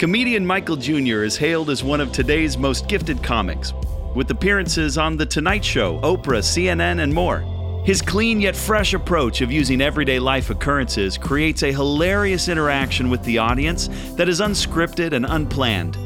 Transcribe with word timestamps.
Comedian 0.00 0.46
Michael 0.46 0.76
Jr. 0.76 1.24
is 1.24 1.36
hailed 1.36 1.68
as 1.68 1.84
one 1.84 2.00
of 2.00 2.10
today's 2.10 2.56
most 2.56 2.88
gifted 2.88 3.22
comics, 3.22 3.74
with 4.14 4.30
appearances 4.30 4.96
on 4.96 5.18
The 5.18 5.26
Tonight 5.26 5.62
Show, 5.62 6.00
Oprah, 6.00 6.40
CNN, 6.40 7.02
and 7.02 7.12
more. 7.12 7.40
His 7.84 8.00
clean 8.00 8.40
yet 8.40 8.56
fresh 8.56 8.94
approach 8.94 9.42
of 9.42 9.52
using 9.52 9.82
everyday 9.82 10.18
life 10.18 10.48
occurrences 10.48 11.18
creates 11.18 11.62
a 11.62 11.70
hilarious 11.70 12.48
interaction 12.48 13.10
with 13.10 13.22
the 13.24 13.36
audience 13.36 13.88
that 14.16 14.26
is 14.26 14.40
unscripted 14.40 15.12
and 15.12 15.26
unplanned. 15.26 15.98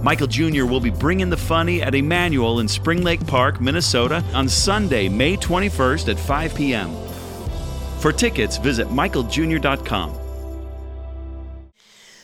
Michael 0.00 0.28
Jr. 0.28 0.64
will 0.64 0.78
be 0.78 0.90
bringing 0.90 1.30
the 1.30 1.36
funny 1.36 1.82
at 1.82 1.96
Emmanuel 1.96 2.60
in 2.60 2.68
Spring 2.68 3.02
Lake 3.02 3.26
Park, 3.26 3.60
Minnesota 3.60 4.22
on 4.34 4.48
Sunday, 4.48 5.08
May 5.08 5.36
21st 5.36 6.10
at 6.10 6.16
5 6.20 6.54
p.m. 6.54 6.94
For 7.98 8.12
tickets, 8.12 8.56
visit 8.56 8.86
michaeljr.com. 8.86 10.27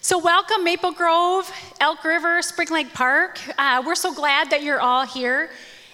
So, 0.05 0.19
welcome, 0.19 0.65
Maple 0.65 0.93
Grove, 0.93 1.51
Elk 1.81 2.05
River, 2.05 2.43
Spring 2.43 2.69
Lake 2.69 2.93
Park. 2.93 3.41
Uh, 3.57 3.83
we're 3.87 3.95
so 3.95 4.13
glad 4.13 4.51
that 4.51 4.63
you're 4.63 4.79
all 4.79 5.07
here. 5.07 5.49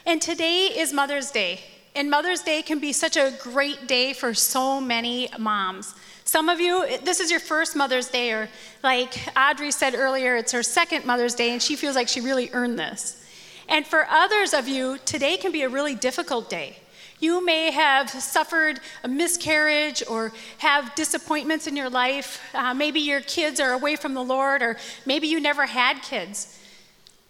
And 0.05 0.21
today 0.21 0.67
is 0.67 0.93
Mother's 0.93 1.31
Day. 1.31 1.61
And 1.95 2.11
Mother's 2.11 2.43
Day 2.43 2.63
can 2.63 2.81
be 2.81 2.93
such 2.93 3.17
a 3.17 3.33
great 3.41 3.87
day 3.87 4.13
for 4.13 4.35
so 4.35 4.81
many 4.81 5.29
moms. 5.39 5.95
Some 6.25 6.49
of 6.49 6.59
you, 6.59 6.99
this 7.05 7.21
is 7.21 7.31
your 7.31 7.39
first 7.39 7.77
Mother's 7.77 8.09
Day, 8.09 8.33
or 8.33 8.49
like 8.83 9.17
Audrey 9.39 9.71
said 9.71 9.95
earlier, 9.95 10.35
it's 10.35 10.51
her 10.51 10.65
second 10.65 11.07
Mother's 11.07 11.37
Day, 11.37 11.53
and 11.53 11.63
she 11.63 11.77
feels 11.77 11.95
like 11.95 12.09
she 12.09 12.21
really 12.21 12.51
earned 12.53 12.81
this. 12.81 13.25
And 13.69 13.87
for 13.87 14.09
others 14.11 14.55
of 14.55 14.67
you, 14.67 14.99
today 15.05 15.37
can 15.37 15.53
be 15.53 15.63
a 15.63 15.69
really 15.69 15.95
difficult 15.95 16.51
day. 16.51 16.79
You 17.21 17.45
may 17.45 17.71
have 17.71 18.09
suffered 18.09 18.81
a 19.05 19.09
miscarriage 19.09 20.03
or 20.09 20.33
have 20.59 20.95
disappointments 20.95 21.67
in 21.67 21.77
your 21.77 21.91
life. 21.91 22.41
Uh, 22.55 22.73
maybe 22.73 23.01
your 23.01 23.21
kids 23.21 23.61
are 23.61 23.73
away 23.73 23.97
from 23.97 24.15
the 24.15 24.23
Lord, 24.25 24.63
or 24.63 24.79
maybe 25.05 25.27
you 25.27 25.39
never 25.39 25.67
had 25.67 26.03
kids. 26.03 26.59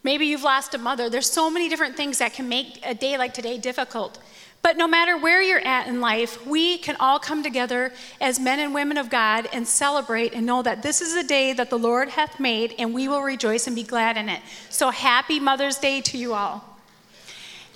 Maybe 0.03 0.27
you've 0.27 0.45
lost 0.45 0.75
a 0.75 0.79
mother. 0.79 1.11
There's 1.11 1.31
so 1.31 1.51
many 1.51 1.69
different 1.69 1.97
things 1.97 2.19
that 2.19 2.33
can 2.33 2.49
make 2.49 2.81
a 2.87 2.95
day 2.95 3.19
like 3.19 3.35
today 3.35 3.59
difficult. 3.59 4.19
But 4.63 4.77
no 4.77 4.87
matter 4.87 5.17
where 5.17 5.43
you're 5.43 5.67
at 5.67 5.89
in 5.89 6.01
life, 6.01 6.47
we 6.47 6.79
can 6.79 6.97
all 7.01 7.19
come 7.19 7.43
together 7.43 7.93
as 8.21 8.39
men 8.39 8.61
and 8.61 8.75
women 8.75 8.99
of 8.99 9.09
God 9.11 9.49
and 9.53 9.67
celebrate 9.67 10.35
and 10.35 10.45
know 10.47 10.63
that 10.63 10.83
this 10.83 11.01
is 11.01 11.15
a 11.15 11.27
day 11.27 11.53
that 11.55 11.71
the 11.71 11.79
Lord 11.79 12.11
hath 12.11 12.39
made 12.39 12.75
and 12.79 12.95
we 12.95 13.09
will 13.09 13.23
rejoice 13.23 13.67
and 13.67 13.75
be 13.75 13.83
glad 13.83 14.17
in 14.17 14.29
it. 14.29 14.43
So 14.69 14.91
happy 14.91 15.41
Mother's 15.41 15.79
Day 15.79 16.01
to 16.03 16.19
you 16.19 16.35
all. 16.35 16.70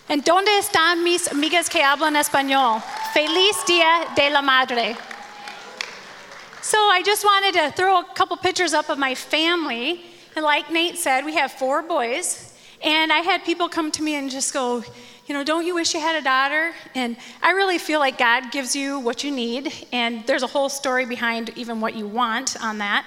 ¿En 0.07 0.21
dónde 0.21 0.59
están 0.59 1.03
mis 1.03 1.29
amigas 1.29 1.71
que 1.71 1.83
hablan 1.83 2.15
español? 2.17 2.83
Feliz 3.15 3.57
Día 3.67 4.15
de 4.15 4.29
la 4.29 4.43
Madre. 4.43 4.95
So 6.61 6.77
I 6.77 7.03
just 7.03 7.25
wanted 7.25 7.55
to 7.55 7.71
throw 7.71 8.01
a 8.01 8.05
couple 8.15 8.37
pictures 8.37 8.75
up 8.75 8.91
of 8.91 8.99
my 8.99 9.15
family. 9.15 10.05
And 10.37 10.45
like 10.45 10.71
Nate 10.71 10.99
said, 10.99 11.25
we 11.25 11.35
have 11.37 11.53
four 11.53 11.81
boys. 11.81 12.53
And 12.83 13.11
I 13.11 13.21
had 13.21 13.45
people 13.45 13.67
come 13.71 13.91
to 13.93 14.03
me 14.03 14.17
and 14.17 14.31
just 14.31 14.53
go, 14.53 14.85
you 15.27 15.35
know, 15.35 15.43
don't 15.43 15.65
you 15.65 15.75
wish 15.75 15.95
you 15.95 16.01
had 16.01 16.17
a 16.17 16.23
daughter? 16.23 16.75
And 16.95 17.17
I 17.43 17.53
really 17.53 17.79
feel 17.79 17.99
like 17.99 18.19
God 18.19 18.53
gives 18.53 18.77
you 18.77 19.01
what 19.01 19.25
you 19.25 19.31
need. 19.31 19.73
And 19.91 20.23
there's 20.27 20.43
a 20.43 20.47
whole 20.47 20.69
story 20.69 21.07
behind 21.07 21.51
even 21.57 21.81
what 21.81 21.95
you 21.95 22.07
want 22.07 22.63
on 22.63 22.77
that. 22.77 23.07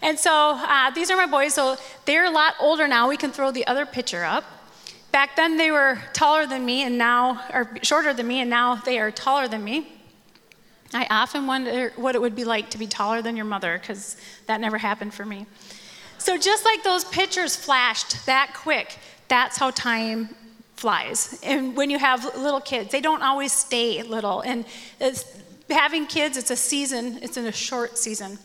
And 0.00 0.16
so 0.16 0.56
uh, 0.56 0.90
these 0.90 1.10
are 1.10 1.16
my 1.16 1.26
boys. 1.26 1.54
So 1.54 1.76
they're 2.04 2.26
a 2.26 2.30
lot 2.30 2.54
older 2.60 2.86
now. 2.86 3.08
We 3.08 3.16
can 3.16 3.32
throw 3.32 3.50
the 3.50 3.66
other 3.66 3.84
picture 3.84 4.22
up. 4.22 4.55
Back 5.16 5.34
then, 5.34 5.56
they 5.56 5.70
were 5.70 5.98
taller 6.12 6.46
than 6.46 6.66
me, 6.66 6.82
and 6.82 6.98
now, 6.98 7.42
or 7.50 7.70
shorter 7.80 8.12
than 8.12 8.26
me, 8.26 8.42
and 8.42 8.50
now 8.50 8.74
they 8.74 8.98
are 8.98 9.10
taller 9.10 9.48
than 9.48 9.64
me. 9.64 9.90
I 10.92 11.06
often 11.08 11.46
wonder 11.46 11.94
what 11.96 12.14
it 12.14 12.20
would 12.20 12.36
be 12.36 12.44
like 12.44 12.68
to 12.72 12.78
be 12.78 12.86
taller 12.86 13.22
than 13.22 13.34
your 13.34 13.46
mother, 13.46 13.78
because 13.78 14.18
that 14.44 14.60
never 14.60 14.76
happened 14.76 15.14
for 15.14 15.24
me. 15.24 15.46
So, 16.18 16.36
just 16.36 16.66
like 16.66 16.82
those 16.84 17.04
pictures 17.04 17.56
flashed 17.56 18.26
that 18.26 18.52
quick, 18.52 18.98
that's 19.28 19.56
how 19.56 19.70
time 19.70 20.36
flies. 20.74 21.40
And 21.42 21.74
when 21.74 21.88
you 21.88 21.98
have 21.98 22.22
little 22.36 22.60
kids, 22.60 22.92
they 22.92 23.00
don't 23.00 23.22
always 23.22 23.54
stay 23.54 24.02
little. 24.02 24.42
And 24.42 24.66
having 25.70 26.04
kids, 26.04 26.36
it's 26.36 26.50
a 26.50 26.56
season, 26.56 27.20
it's 27.22 27.38
in 27.38 27.46
a 27.46 27.52
short 27.52 27.96
season. 27.96 28.38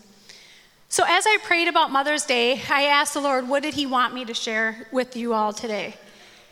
So, 0.88 1.03
as 1.06 1.25
I 1.28 1.38
prayed 1.44 1.67
about 1.67 1.91
Mother's 1.91 2.25
Day, 2.25 2.62
I 2.69 2.84
asked 2.84 3.13
the 3.13 3.19
Lord, 3.19 3.50
what 3.50 3.62
did 3.62 3.73
He 3.73 3.85
want 3.85 4.13
me 4.13 4.23
to 4.23 4.34
share 4.34 4.88
with 4.94 5.17
you 5.17 5.34
all 5.34 5.51
today? 5.51 5.96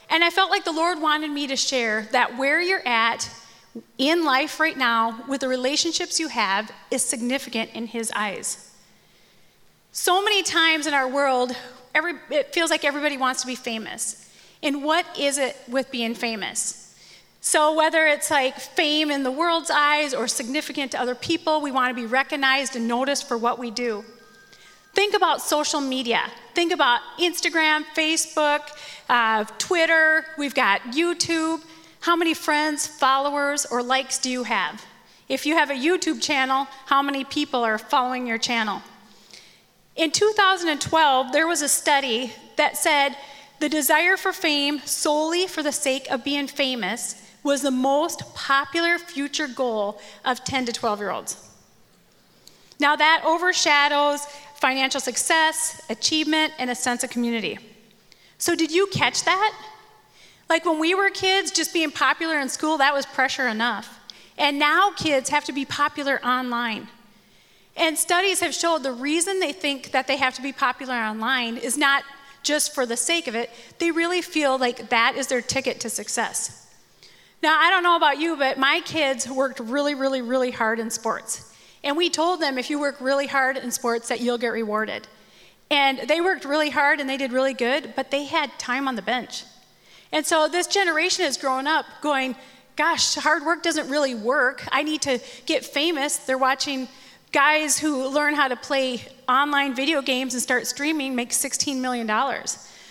And 0.10 0.24
I 0.24 0.30
felt 0.30 0.50
like 0.50 0.66
the 0.66 0.72
Lord 0.72 1.00
wanted 1.02 1.30
me 1.30 1.48
to 1.48 1.56
share 1.56 2.08
that 2.12 2.38
where 2.38 2.62
you're 2.62 2.88
at 2.88 3.30
in 3.98 4.26
life 4.26 4.60
right 4.60 4.78
now 4.78 5.24
with 5.28 5.42
the 5.42 5.48
relationships 5.48 6.20
you 6.20 6.30
have 6.30 6.72
is 6.90 7.04
significant 7.04 7.72
in 7.74 7.88
His 7.88 8.12
eyes. 8.16 8.74
So 9.92 10.24
many 10.24 10.44
times 10.44 10.88
in 10.88 10.94
our 10.94 11.08
world, 11.08 11.56
every, 11.94 12.14
it 12.32 12.54
feels 12.54 12.70
like 12.70 12.84
everybody 12.84 13.18
wants 13.18 13.42
to 13.42 13.48
be 13.48 13.56
famous. 13.56 14.30
And 14.64 14.84
what 14.84 15.06
is 15.18 15.38
it 15.38 15.56
with 15.68 15.92
being 15.92 16.16
famous? 16.16 16.86
So, 17.42 17.74
whether 17.74 18.06
it's 18.06 18.30
like 18.30 18.60
fame 18.60 19.10
in 19.10 19.24
the 19.24 19.32
world's 19.32 19.72
eyes 19.72 20.14
or 20.14 20.28
significant 20.28 20.92
to 20.92 21.00
other 21.00 21.16
people, 21.16 21.62
we 21.62 21.72
want 21.72 21.96
to 21.96 21.96
be 21.96 22.06
recognized 22.06 22.76
and 22.76 22.88
noticed 22.88 23.28
for 23.28 23.38
what 23.38 23.58
we 23.58 23.72
do. 23.72 24.04
Think 25.00 25.16
about 25.16 25.42
social 25.42 25.80
media. 25.80 26.30
Think 26.54 26.74
about 26.74 27.00
Instagram, 27.18 27.86
Facebook, 27.96 28.60
uh, 29.08 29.46
Twitter. 29.58 30.26
We've 30.38 30.54
got 30.54 30.82
YouTube. 30.92 31.64
How 32.02 32.18
many 32.18 32.34
friends, 32.34 32.86
followers, 32.86 33.66
or 33.66 33.82
likes 33.82 34.20
do 34.20 34.30
you 34.30 34.44
have? 34.44 34.86
If 35.30 35.46
you 35.46 35.56
have 35.56 35.70
a 35.70 35.74
YouTube 35.74 36.22
channel, 36.22 36.68
how 36.88 37.02
many 37.02 37.24
people 37.24 37.64
are 37.64 37.78
following 37.78 38.28
your 38.28 38.38
channel? 38.38 38.82
In 39.96 40.12
2012, 40.12 41.32
there 41.32 41.48
was 41.48 41.62
a 41.62 41.70
study 41.70 42.34
that 42.58 42.76
said 42.76 43.16
the 43.62 43.70
desire 43.70 44.18
for 44.18 44.34
fame 44.34 44.80
solely 44.80 45.48
for 45.48 45.64
the 45.64 45.72
sake 45.72 46.12
of 46.12 46.26
being 46.26 46.48
famous 46.48 47.26
was 47.42 47.62
the 47.62 47.72
most 47.72 48.36
popular 48.36 48.98
future 49.00 49.48
goal 49.48 50.02
of 50.26 50.44
10 50.44 50.66
to 50.66 50.74
12 50.74 51.00
year 51.00 51.12
olds. 51.12 51.46
Now, 52.80 52.96
that 52.96 53.24
overshadows 53.26 54.26
financial 54.60 55.00
success, 55.00 55.82
achievement, 55.90 56.54
and 56.60 56.70
a 56.70 56.76
sense 56.76 57.04
of 57.04 57.10
community. 57.10 57.58
So, 58.38 58.56
did 58.56 58.72
you 58.72 58.88
catch 58.88 59.24
that? 59.26 59.54
Like 60.50 60.66
when 60.66 60.80
we 60.80 60.96
were 60.96 61.10
kids, 61.10 61.52
just 61.52 61.74
being 61.74 61.92
popular 61.92 62.40
in 62.40 62.50
school, 62.50 62.78
that 62.78 62.94
was 62.94 63.06
pressure 63.06 63.48
enough. 63.48 64.00
And 64.38 64.58
now 64.58 64.92
kids 64.92 65.30
have 65.30 65.46
to 65.46 65.54
be 65.54 65.66
popular 65.66 66.20
online. 66.26 66.88
And 67.78 67.98
studies 67.98 68.40
have 68.40 68.54
showed 68.54 68.84
the 68.84 68.92
reason 68.92 69.40
they 69.40 69.54
think 69.54 69.92
that 69.92 70.08
they 70.08 70.18
have 70.18 70.34
to 70.36 70.42
be 70.42 70.52
popular 70.52 70.96
online 70.96 71.58
is 71.58 71.78
not 71.78 72.04
just 72.42 72.74
for 72.74 72.86
the 72.86 72.98
sake 72.98 73.28
of 73.28 73.36
it, 73.36 73.50
they 73.80 73.92
really 73.92 74.22
feel 74.22 74.58
like 74.58 74.90
that 74.90 75.16
is 75.16 75.28
their 75.28 75.42
ticket 75.42 75.80
to 75.82 75.90
success. 75.90 76.68
Now, 77.44 77.58
I 77.60 77.70
don't 77.70 77.84
know 77.84 77.96
about 77.96 78.20
you, 78.20 78.36
but 78.36 78.58
my 78.58 78.82
kids 78.82 79.30
worked 79.30 79.60
really, 79.60 79.94
really, 79.94 80.22
really 80.22 80.52
hard 80.52 80.80
in 80.80 80.90
sports. 80.90 81.54
And 81.84 81.96
we 81.96 82.10
told 82.10 82.42
them 82.42 82.58
if 82.58 82.70
you 82.70 82.80
work 82.80 83.00
really 83.00 83.28
hard 83.28 83.58
in 83.58 83.72
sports 83.72 84.10
that 84.10 84.22
you'll 84.22 84.38
get 84.38 84.50
rewarded. 84.50 85.08
And 85.72 86.00
they 86.08 86.20
worked 86.20 86.46
really 86.46 86.70
hard 86.70 87.00
and 87.00 87.10
they 87.10 87.18
did 87.18 87.32
really 87.32 87.54
good, 87.54 87.94
but 87.96 88.12
they 88.12 88.26
had 88.26 88.58
time 88.58 88.88
on 88.88 88.96
the 88.96 89.02
bench. 89.02 89.44
And 90.12 90.26
so 90.26 90.48
this 90.48 90.68
generation 90.68 91.26
has 91.26 91.38
grown 91.38 91.68
up 91.68 91.86
going, 92.02 92.36
gosh, 92.76 93.16
hard 93.16 93.46
work 93.46 93.62
doesn't 93.62 93.90
really 93.90 94.16
work. 94.16 94.66
I 94.72 94.84
need 94.84 95.02
to 95.04 95.20
get 95.46 95.66
famous. 95.66 96.18
They're 96.18 96.38
watching 96.38 96.88
guys 97.32 97.78
who 97.78 98.08
learn 98.08 98.34
how 98.34 98.48
to 98.48 98.56
play 98.56 99.02
online 99.28 99.76
video 99.76 100.02
games 100.02 100.34
and 100.34 100.42
start 100.42 100.66
streaming 100.66 101.16
make 101.16 101.30
$16 101.30 101.80
million. 101.80 102.10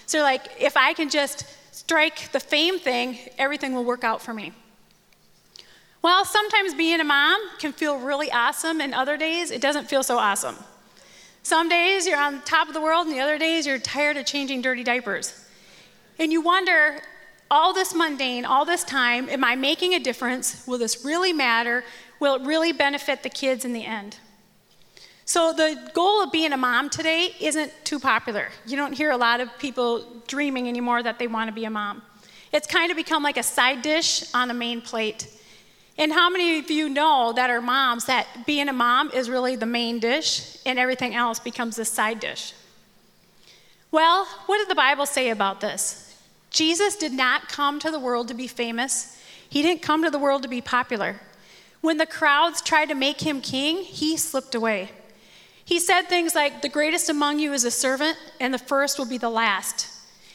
So, 0.06 0.22
like, 0.22 0.43
if 0.60 0.77
I 0.77 0.93
can 0.93 1.10
just 1.10 1.44
strike 1.72 2.31
the 2.32 2.41
fame 2.41 2.78
thing, 2.78 3.19
everything 3.37 3.75
will 3.75 3.84
work 3.84 4.04
out 4.04 4.22
for 4.22 4.32
me. 4.32 4.53
Well, 6.00 6.25
sometimes 6.25 6.75
being 6.75 7.00
a 7.00 7.04
mom 7.04 7.41
can 7.59 7.72
feel 7.72 7.98
really 7.98 8.31
awesome, 8.31 8.81
and 8.81 8.94
other 8.94 9.16
days 9.16 9.50
it 9.50 9.60
doesn't 9.60 9.88
feel 9.88 10.03
so 10.03 10.19
awesome. 10.19 10.56
Some 11.42 11.69
days 11.69 12.06
you're 12.06 12.19
on 12.19 12.42
top 12.42 12.69
of 12.69 12.75
the 12.75 12.81
world, 12.81 13.06
and 13.06 13.15
the 13.15 13.21
other 13.21 13.39
days 13.39 13.66
you're 13.66 13.78
tired 13.78 14.16
of 14.16 14.27
changing 14.27 14.62
dirty 14.62 14.84
diapers. 14.84 15.45
And 16.18 16.30
you 16.33 16.41
wonder, 16.41 17.00
all 17.50 17.72
this 17.72 17.95
mundane, 17.95 18.45
all 18.45 18.65
this 18.65 18.84
time, 18.84 19.28
am 19.28 19.42
I 19.42 19.56
making 19.56 19.95
a 19.95 19.98
difference? 19.98 20.66
Will 20.66 20.78
this 20.78 21.04
really 21.04 21.33
matter? 21.33 21.84
Will 22.21 22.36
it 22.36 22.42
really 22.42 22.72
benefit 22.72 23.22
the 23.22 23.30
kids 23.30 23.65
in 23.65 23.72
the 23.72 23.84
end? 23.84 24.18
So, 25.24 25.53
the 25.53 25.91
goal 25.95 26.22
of 26.22 26.33
being 26.33 26.53
a 26.53 26.56
mom 26.56 26.91
today 26.91 27.34
isn't 27.41 27.72
too 27.84 27.98
popular. 27.98 28.48
You 28.66 28.77
don't 28.77 28.92
hear 28.92 29.10
a 29.10 29.16
lot 29.16 29.41
of 29.41 29.50
people 29.59 30.22
dreaming 30.27 30.68
anymore 30.68 31.03
that 31.03 31.18
they 31.18 31.27
want 31.27 31.48
to 31.48 31.53
be 31.53 31.65
a 31.65 31.71
mom. 31.71 32.03
It's 32.53 32.66
kind 32.66 32.91
of 32.91 32.97
become 32.97 33.22
like 33.22 33.36
a 33.36 33.42
side 33.42 33.83
dish 33.83 34.24
on 34.33 34.50
a 34.50 34.54
main 34.54 34.80
plate. 34.80 35.27
And 35.98 36.12
how 36.12 36.30
many 36.30 36.60
of 36.60 36.71
you 36.71 36.89
know 36.89 37.33
that 37.34 37.50
are 37.50 37.60
moms 37.60 38.04
that 38.04 38.47
being 38.47 38.68
a 38.68 38.72
mom 38.72 39.10
is 39.12 39.28
really 39.28 39.56
the 39.56 39.66
main 39.66 39.98
dish 39.98 40.56
and 40.65 40.78
everything 40.78 41.15
else 41.15 41.41
becomes 41.41 41.77
a 41.78 41.84
side 41.84 42.21
dish? 42.21 42.54
Well, 43.91 44.27
what 44.47 44.59
did 44.59 44.68
the 44.68 44.77
Bible 44.77 45.06
say 45.06 45.30
about 45.30 45.60
this? 45.60 46.16
Jesus 46.50 46.97
did 46.97 47.12
not 47.12 47.48
come 47.48 47.80
to 47.80 47.91
the 47.91 47.98
world 47.98 48.28
to 48.28 48.34
be 48.34 48.47
famous, 48.47 49.21
he 49.50 49.62
didn't 49.62 49.83
come 49.83 50.04
to 50.04 50.10
the 50.10 50.18
world 50.18 50.42
to 50.42 50.48
be 50.48 50.60
popular. 50.60 51.21
When 51.80 51.97
the 51.97 52.06
crowds 52.06 52.60
tried 52.60 52.91
to 52.91 52.95
make 52.95 53.21
him 53.21 53.41
king, 53.41 53.78
he 53.83 54.16
slipped 54.16 54.54
away. 54.54 54.91
He 55.65 55.78
said 55.78 56.03
things 56.03 56.34
like, 56.34 56.62
The 56.62 56.68
greatest 56.68 57.09
among 57.09 57.39
you 57.39 57.53
is 57.53 57.65
a 57.65 57.71
servant, 57.71 58.16
and 58.41 58.53
the 58.53 58.59
first 58.59 58.98
will 58.98 59.06
be 59.06 59.18
the 59.18 59.30
last. 59.30 59.89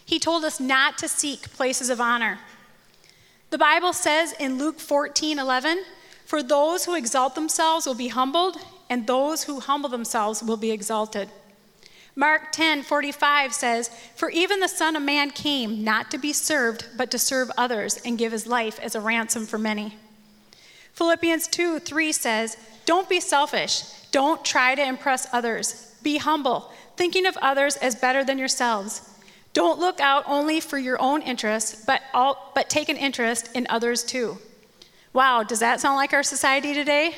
He 0.06 0.20
told 0.20 0.44
us 0.44 0.60
not 0.60 0.98
to 1.00 1.08
seek 1.08 1.54
places 1.54 1.90
of 1.90 2.02
honor. 2.02 2.40
The 3.54 3.60
Bible 3.60 3.94
says 3.94 4.34
in 4.40 4.58
Luke 4.58 4.80
14 4.80 5.38
11, 5.38 5.84
For 6.26 6.42
those 6.42 6.86
who 6.86 6.96
exalt 6.96 7.36
themselves 7.36 7.86
will 7.86 7.94
be 7.94 8.08
humbled, 8.08 8.58
and 8.90 9.06
those 9.06 9.44
who 9.44 9.60
humble 9.60 9.90
themselves 9.90 10.42
will 10.42 10.58
be 10.58 10.72
exalted. 10.72 11.30
Mark 12.16 12.52
10 12.52 12.82
45 12.82 13.54
says, 13.54 13.90
For 14.16 14.32
even 14.32 14.60
the 14.60 14.68
Son 14.68 14.96
of 14.96 15.04
Man 15.04 15.30
came 15.30 15.84
not 15.84 16.10
to 16.10 16.18
be 16.18 16.34
served, 16.34 16.88
but 16.98 17.12
to 17.12 17.20
serve 17.20 17.52
others 17.56 18.00
and 18.04 18.18
give 18.18 18.32
his 18.32 18.48
life 18.48 18.80
as 18.80 18.96
a 18.96 19.00
ransom 19.00 19.46
for 19.46 19.60
many. 19.60 19.98
Philippians 20.94 21.48
2 21.50 21.78
3 21.78 22.12
says, 22.12 22.58
Don't 22.88 23.08
be 23.08 23.20
selfish. 23.20 23.84
Don't 24.10 24.44
try 24.44 24.74
to 24.74 24.84
impress 24.84 25.32
others. 25.32 25.96
Be 26.02 26.18
humble, 26.18 26.72
thinking 26.98 27.28
of 27.28 27.38
others 27.38 27.76
as 27.76 27.94
better 27.94 28.24
than 28.24 28.40
yourselves. 28.40 29.13
Don't 29.54 29.80
look 29.80 30.00
out 30.00 30.24
only 30.28 30.60
for 30.60 30.78
your 30.78 31.00
own 31.02 31.22
interests, 31.22 31.86
but, 31.86 32.02
all, 32.14 32.52
but 32.56 32.70
take 32.70 32.90
an 32.90 32.98
interest 32.98 33.50
in 33.56 33.68
others 33.70 34.04
too. 34.04 34.40
Wow, 35.14 35.44
does 35.44 35.60
that 35.60 35.80
sound 35.80 35.96
like 35.96 36.12
our 36.12 36.24
society 36.24 36.74
today? 36.74 37.16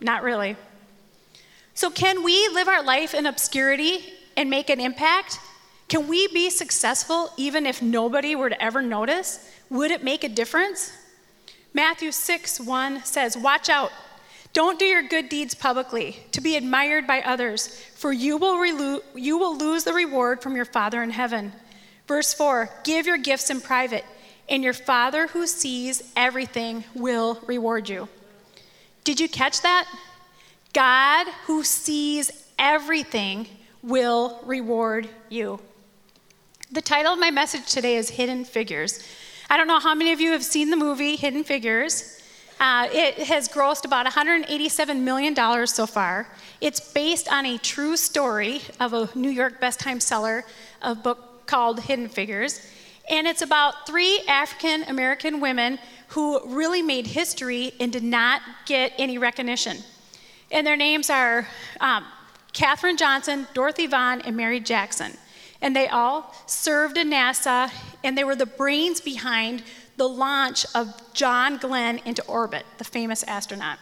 Not 0.00 0.24
really. 0.24 0.56
So, 1.74 1.90
can 1.90 2.24
we 2.24 2.48
live 2.48 2.68
our 2.68 2.82
life 2.82 3.14
in 3.14 3.26
obscurity 3.26 4.00
and 4.36 4.50
make 4.50 4.68
an 4.68 4.80
impact? 4.80 5.38
Can 5.88 6.08
we 6.08 6.26
be 6.28 6.50
successful 6.50 7.30
even 7.36 7.66
if 7.66 7.80
nobody 7.80 8.34
were 8.34 8.50
to 8.50 8.60
ever 8.60 8.82
notice? 8.82 9.48
Would 9.70 9.92
it 9.92 10.02
make 10.02 10.24
a 10.24 10.28
difference? 10.28 10.92
Matthew 11.72 12.10
6 12.10 12.60
1 12.60 13.04
says, 13.04 13.36
Watch 13.36 13.68
out. 13.68 13.92
Don't 14.52 14.78
do 14.78 14.86
your 14.86 15.02
good 15.02 15.28
deeds 15.28 15.54
publicly 15.54 16.16
to 16.32 16.40
be 16.40 16.56
admired 16.56 17.06
by 17.06 17.20
others, 17.20 17.68
for 17.94 18.10
you 18.10 18.38
will, 18.38 18.56
relu- 18.56 19.02
you 19.14 19.36
will 19.36 19.56
lose 19.56 19.84
the 19.84 19.92
reward 19.92 20.42
from 20.42 20.56
your 20.56 20.64
Father 20.64 21.02
in 21.02 21.10
heaven. 21.10 21.52
Verse 22.06 22.32
4 22.32 22.70
Give 22.84 23.06
your 23.06 23.18
gifts 23.18 23.50
in 23.50 23.60
private, 23.60 24.04
and 24.48 24.62
your 24.62 24.72
Father 24.72 25.28
who 25.28 25.46
sees 25.46 26.02
everything 26.16 26.84
will 26.94 27.40
reward 27.46 27.88
you. 27.88 28.08
Did 29.04 29.20
you 29.20 29.28
catch 29.28 29.62
that? 29.62 29.86
God 30.72 31.26
who 31.46 31.64
sees 31.64 32.30
everything 32.58 33.46
will 33.82 34.40
reward 34.44 35.08
you. 35.28 35.60
The 36.72 36.82
title 36.82 37.12
of 37.12 37.18
my 37.18 37.30
message 37.30 37.66
today 37.72 37.96
is 37.96 38.10
Hidden 38.10 38.44
Figures. 38.44 39.02
I 39.48 39.56
don't 39.56 39.68
know 39.68 39.78
how 39.78 39.94
many 39.94 40.12
of 40.12 40.20
you 40.20 40.32
have 40.32 40.42
seen 40.42 40.70
the 40.70 40.76
movie 40.76 41.14
Hidden 41.14 41.44
Figures. 41.44 42.20
Uh, 42.58 42.88
it 42.90 43.18
has 43.18 43.48
grossed 43.48 43.84
about 43.84 44.06
$187 44.06 45.00
million 45.00 45.66
so 45.66 45.86
far. 45.86 46.26
It's 46.60 46.80
based 46.92 47.30
on 47.32 47.46
a 47.46 47.58
true 47.58 47.96
story 47.96 48.62
of 48.80 48.92
a 48.92 49.08
New 49.14 49.30
York 49.30 49.60
best 49.60 49.78
time 49.78 50.00
seller, 50.00 50.44
a 50.82 50.94
book 50.94 51.35
called 51.46 51.80
Hidden 51.80 52.08
Figures. 52.08 52.70
And 53.08 53.26
it's 53.26 53.42
about 53.42 53.86
three 53.86 54.20
African 54.28 54.82
American 54.84 55.40
women 55.40 55.78
who 56.08 56.40
really 56.46 56.82
made 56.82 57.06
history 57.06 57.72
and 57.80 57.92
did 57.92 58.02
not 58.02 58.42
get 58.66 58.92
any 58.98 59.18
recognition. 59.18 59.78
And 60.50 60.66
their 60.66 60.76
names 60.76 61.10
are 61.10 61.46
um, 61.80 62.04
Katherine 62.52 62.96
Johnson, 62.96 63.46
Dorothy 63.54 63.86
Vaughan, 63.86 64.22
and 64.22 64.36
Mary 64.36 64.60
Jackson. 64.60 65.12
And 65.60 65.74
they 65.74 65.88
all 65.88 66.34
served 66.46 66.96
in 66.96 67.10
NASA, 67.10 67.70
and 68.04 68.16
they 68.16 68.24
were 68.24 68.36
the 68.36 68.46
brains 68.46 69.00
behind 69.00 69.62
the 69.96 70.08
launch 70.08 70.66
of 70.74 70.92
John 71.14 71.56
Glenn 71.56 71.98
into 72.04 72.24
orbit, 72.26 72.64
the 72.78 72.84
famous 72.84 73.22
astronaut. 73.24 73.78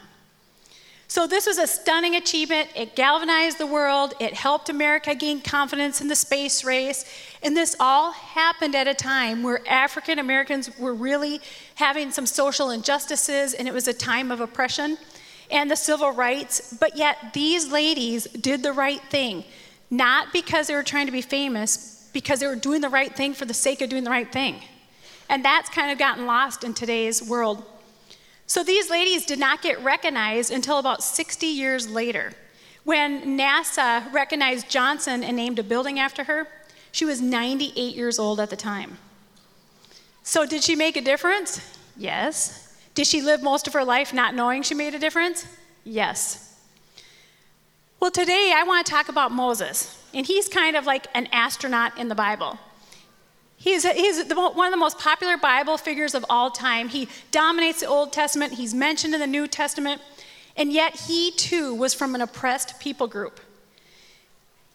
So, 1.07 1.27
this 1.27 1.47
was 1.47 1.59
a 1.59 1.67
stunning 1.67 2.17
achievement. 2.17 2.71
It 2.75 2.97
galvanized 2.97 3.59
the 3.59 3.67
world, 3.67 4.15
it 4.21 4.33
helped 4.35 4.69
America 4.69 5.15
gain 5.15 5.41
confidence 5.41 6.01
in 6.01 6.09
the 6.09 6.17
space 6.17 6.65
race. 6.65 7.05
And 7.43 7.57
this 7.57 7.77
all 7.79 8.13
happened 8.13 8.75
at 8.75 8.89
a 8.89 8.95
time 8.95 9.43
where 9.43 9.61
African 9.69 10.19
Americans 10.19 10.77
were 10.79 10.95
really 10.95 11.41
having 11.75 12.11
some 12.11 12.27
social 12.27 12.71
injustices, 12.71 13.55
and 13.55 13.69
it 13.69 13.75
was 13.75 13.87
a 13.87 13.93
time 13.93 14.31
of 14.31 14.41
oppression 14.41 14.97
and 15.51 15.71
the 15.71 15.77
civil 15.77 16.11
rights. 16.11 16.77
But 16.81 16.97
yet, 16.97 17.35
these 17.35 17.71
ladies 17.71 18.25
did 18.25 18.63
the 18.63 18.73
right 18.73 19.03
thing, 19.11 19.45
not 19.91 20.33
because 20.33 20.69
they 20.69 20.75
were 20.75 20.83
trying 20.83 21.07
to 21.07 21.13
be 21.13 21.23
famous, 21.23 22.09
because 22.13 22.41
they 22.41 22.47
were 22.47 22.57
doing 22.57 22.81
the 22.81 22.89
right 22.89 23.15
thing 23.15 23.35
for 23.35 23.45
the 23.45 23.55
sake 23.55 23.81
of 23.83 23.91
doing 23.91 24.05
the 24.05 24.11
right 24.11 24.33
thing. 24.33 24.63
And 25.29 25.45
that's 25.45 25.69
kind 25.69 25.91
of 25.91 25.99
gotten 25.99 26.27
lost 26.27 26.65
in 26.65 26.75
today's 26.75 27.23
world. 27.23 27.65
So 28.47 28.63
these 28.63 28.91
ladies 28.91 29.25
did 29.25 29.39
not 29.39 29.63
get 29.63 29.83
recognized 29.83 30.51
until 30.51 30.79
about 30.79 31.03
60 31.03 31.47
years 31.47 31.89
later. 31.89 32.33
When 32.85 33.39
NASA 33.39 34.13
recognized 34.13 34.69
Johnson 34.69 35.25
and 35.25 35.37
named 35.37 35.59
a 35.59 35.63
building 35.63 35.99
after 35.99 36.25
her, 36.25 36.47
she 36.93 37.05
was 37.05 37.21
98 37.21 37.97
years 37.97 38.19
old 38.19 38.39
at 38.39 38.51
the 38.51 38.57
time. 38.57 38.99
So, 40.23 40.47
did 40.47 40.63
she 40.63 40.77
make 40.77 40.97
a 40.97 41.01
difference? 41.01 41.61
Yes. 41.97 42.79
Did 42.95 43.07
she 43.07 43.21
live 43.21 43.43
most 43.43 43.67
of 43.67 43.73
her 43.73 43.85
life 43.85 44.13
not 44.13 44.35
knowing 44.35 44.63
she 44.63 44.75
made 44.75 44.95
a 44.95 44.99
difference? 44.99 45.47
Yes. 45.83 46.59
Well, 48.01 48.11
today 48.11 48.53
I 48.55 48.65
want 48.65 48.87
to 48.87 48.93
talk 48.93 49.09
about 49.09 49.33
Moses, 49.33 50.03
and 50.13 50.27
he's 50.27 50.49
kind 50.49 50.77
of 50.77 50.87
like 50.87 51.07
an 51.15 51.27
astronaut 51.33 51.99
in 51.99 52.09
the 52.09 52.15
Bible. 52.15 52.59
He's, 53.65 53.91
he's 53.91 54.23
the, 54.27 54.35
one 54.35 54.67
of 54.67 54.73
the 54.73 54.77
most 54.77 54.99
popular 54.99 55.39
Bible 55.39 55.79
figures 55.79 56.15
of 56.15 56.23
all 56.29 56.51
time. 56.51 56.91
He 56.91 57.09
dominates 57.31 57.81
the 57.81 57.87
Old 57.87 58.13
Testament, 58.13 58.53
he's 58.53 58.75
mentioned 58.75 59.15
in 59.15 59.21
the 59.21 59.27
New 59.27 59.49
Testament, 59.49 60.03
and 60.55 60.71
yet 60.71 60.95
he 60.95 61.31
too 61.31 61.75
was 61.75 61.95
from 61.95 62.15
an 62.15 62.21
oppressed 62.21 62.79
people 62.79 63.07
group. 63.07 63.41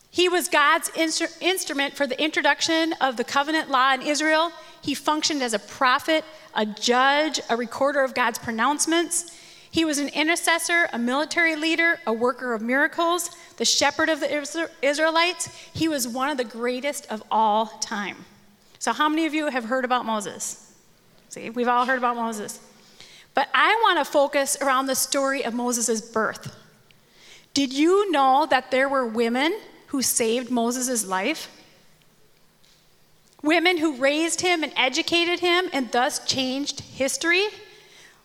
He 0.10 0.28
was 0.28 0.48
God's 0.48 0.90
instru- 0.90 1.40
instrument 1.40 1.96
for 1.96 2.08
the 2.08 2.20
introduction 2.20 2.94
of 3.00 3.16
the 3.16 3.24
covenant 3.24 3.70
law 3.70 3.94
in 3.94 4.02
Israel. 4.02 4.52
He 4.82 4.96
functioned 4.96 5.44
as 5.44 5.54
a 5.54 5.60
prophet, 5.60 6.26
a 6.56 6.66
judge, 6.66 7.40
a 7.48 7.56
recorder 7.56 8.04
of 8.04 8.16
God's 8.16 8.40
pronouncements. 8.40 9.38
He 9.70 9.86
was 9.86 10.00
an 10.00 10.10
intercessor, 10.10 10.90
a 10.92 10.98
military 10.98 11.56
leader, 11.56 12.00
a 12.08 12.12
worker 12.12 12.56
of 12.56 12.64
miracles, 12.64 13.30
the 13.58 13.66
shepherd 13.66 14.10
of 14.10 14.20
the 14.20 14.68
Israelites. 14.82 15.56
He 15.76 15.88
was 15.88 16.08
one 16.08 16.32
of 16.32 16.38
the 16.38 16.44
greatest 16.44 17.06
of 17.12 17.22
all 17.30 17.68
time. 17.68 18.26
So, 18.80 18.94
how 18.94 19.10
many 19.10 19.26
of 19.26 19.34
you 19.34 19.48
have 19.48 19.66
heard 19.66 19.86
about 19.86 20.06
Moses? 20.06 20.74
See, 21.28 21.50
we've 21.50 21.68
all 21.68 21.86
heard 21.86 21.98
about 21.98 22.16
Moses. 22.16 22.60
But 23.34 23.50
I 23.54 23.76
want 23.84 24.00
to 24.00 24.12
focus 24.12 24.58
around 24.62 24.88
the 24.88 24.96
story 24.96 25.44
of 25.44 25.54
Moses' 25.54 26.02
birth. 26.02 26.56
Did 27.54 27.74
you 27.74 28.10
know 28.12 28.48
that 28.50 28.72
there 28.72 28.90
were 28.90 29.06
women 29.06 29.58
who 29.88 30.02
saved 30.02 30.50
Moses' 30.50 31.06
life? 31.06 31.50
Women 33.44 33.78
who 33.78 33.98
raised 33.98 34.42
him 34.42 34.64
and 34.64 34.74
educated 34.76 35.40
him 35.40 35.70
and 35.74 35.92
thus 35.92 36.26
changed 36.26 36.80
history? 36.80 37.48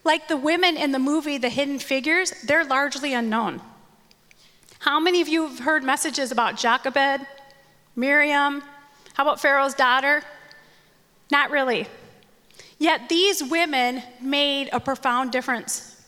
Like 0.04 0.28
the 0.28 0.36
women 0.36 0.76
in 0.76 0.92
the 0.92 0.98
movie 0.98 1.38
The 1.38 1.48
Hidden 1.48 1.80
Figures, 1.80 2.32
they're 2.42 2.64
largely 2.64 3.12
unknown. 3.12 3.60
How 4.80 5.00
many 5.00 5.20
of 5.20 5.28
you 5.28 5.48
have 5.48 5.60
heard 5.60 5.82
messages 5.82 6.30
about 6.30 6.56
Jochebed, 6.56 7.26
Miriam? 7.96 8.62
How 9.14 9.22
about 9.22 9.40
Pharaoh's 9.40 9.74
daughter? 9.74 10.22
Not 11.34 11.50
really. 11.50 11.88
Yet 12.78 13.08
these 13.08 13.42
women 13.42 14.04
made 14.20 14.68
a 14.72 14.78
profound 14.78 15.32
difference. 15.32 16.00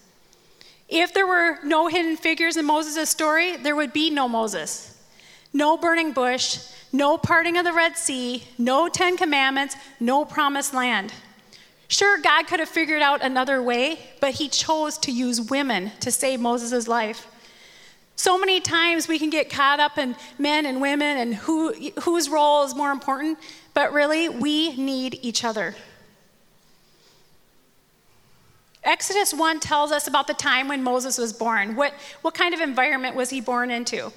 If 0.89 1.13
there 1.15 1.27
were 1.27 1.59
no 1.65 1.89
hidden 1.89 2.17
figures 2.17 2.57
in 2.57 2.65
Moses' 2.65 3.11
story, 3.11 3.57
there 3.57 3.75
would 3.75 3.93
be 3.93 4.09
no 4.09 4.29
Moses. 4.29 4.97
No 5.53 5.77
burning 5.77 6.13
bush, 6.13 6.61
no 6.93 7.19
parting 7.19 7.57
of 7.57 7.65
the 7.65 7.73
Red 7.73 7.97
Sea, 7.97 8.45
no 8.57 8.89
Ten 8.89 9.17
Commandments, 9.17 9.75
no 9.99 10.25
promised 10.25 10.73
land. 10.73 11.13
Sure, 11.89 12.19
God 12.19 12.47
could 12.47 12.61
have 12.61 12.69
figured 12.69 13.03
out 13.03 13.21
another 13.21 13.61
way, 13.61 13.99
but 14.21 14.35
he 14.35 14.49
chose 14.49 14.97
to 14.99 15.11
use 15.11 15.41
women 15.41 15.91
to 15.99 16.13
save 16.13 16.39
Moses' 16.39 16.87
life. 16.87 17.27
So 18.17 18.39
many 18.39 18.61
times 18.61 19.09
we 19.09 19.19
can 19.19 19.29
get 19.29 19.51
caught 19.51 19.79
up 19.79 19.99
in 19.99 20.17
men 20.39 20.65
and 20.65 20.81
women 20.81 21.19
and 21.19 21.35
who, 21.35 21.75
whose 22.01 22.31
role 22.31 22.65
is 22.65 22.75
more 22.75 22.91
important, 22.91 23.39
but 23.75 23.93
really, 23.93 24.31
we 24.31 24.75
need 24.77 25.19
each 25.21 25.45
other. 25.45 25.75
Exodus 28.83 29.35
1 29.35 29.61
tells 29.61 29.93
us 29.93 30.07
about 30.07 30.29
the 30.29 30.35
time 30.35 30.69
when 30.69 30.83
Moses 30.83 31.19
was 31.19 31.33
born. 31.33 31.77
What, 31.77 31.93
what 32.23 32.33
kind 32.33 32.55
of 32.55 32.61
environment 32.61 33.17
was 33.17 33.31
he 33.31 33.41
born 33.41 33.71
into? 33.71 34.13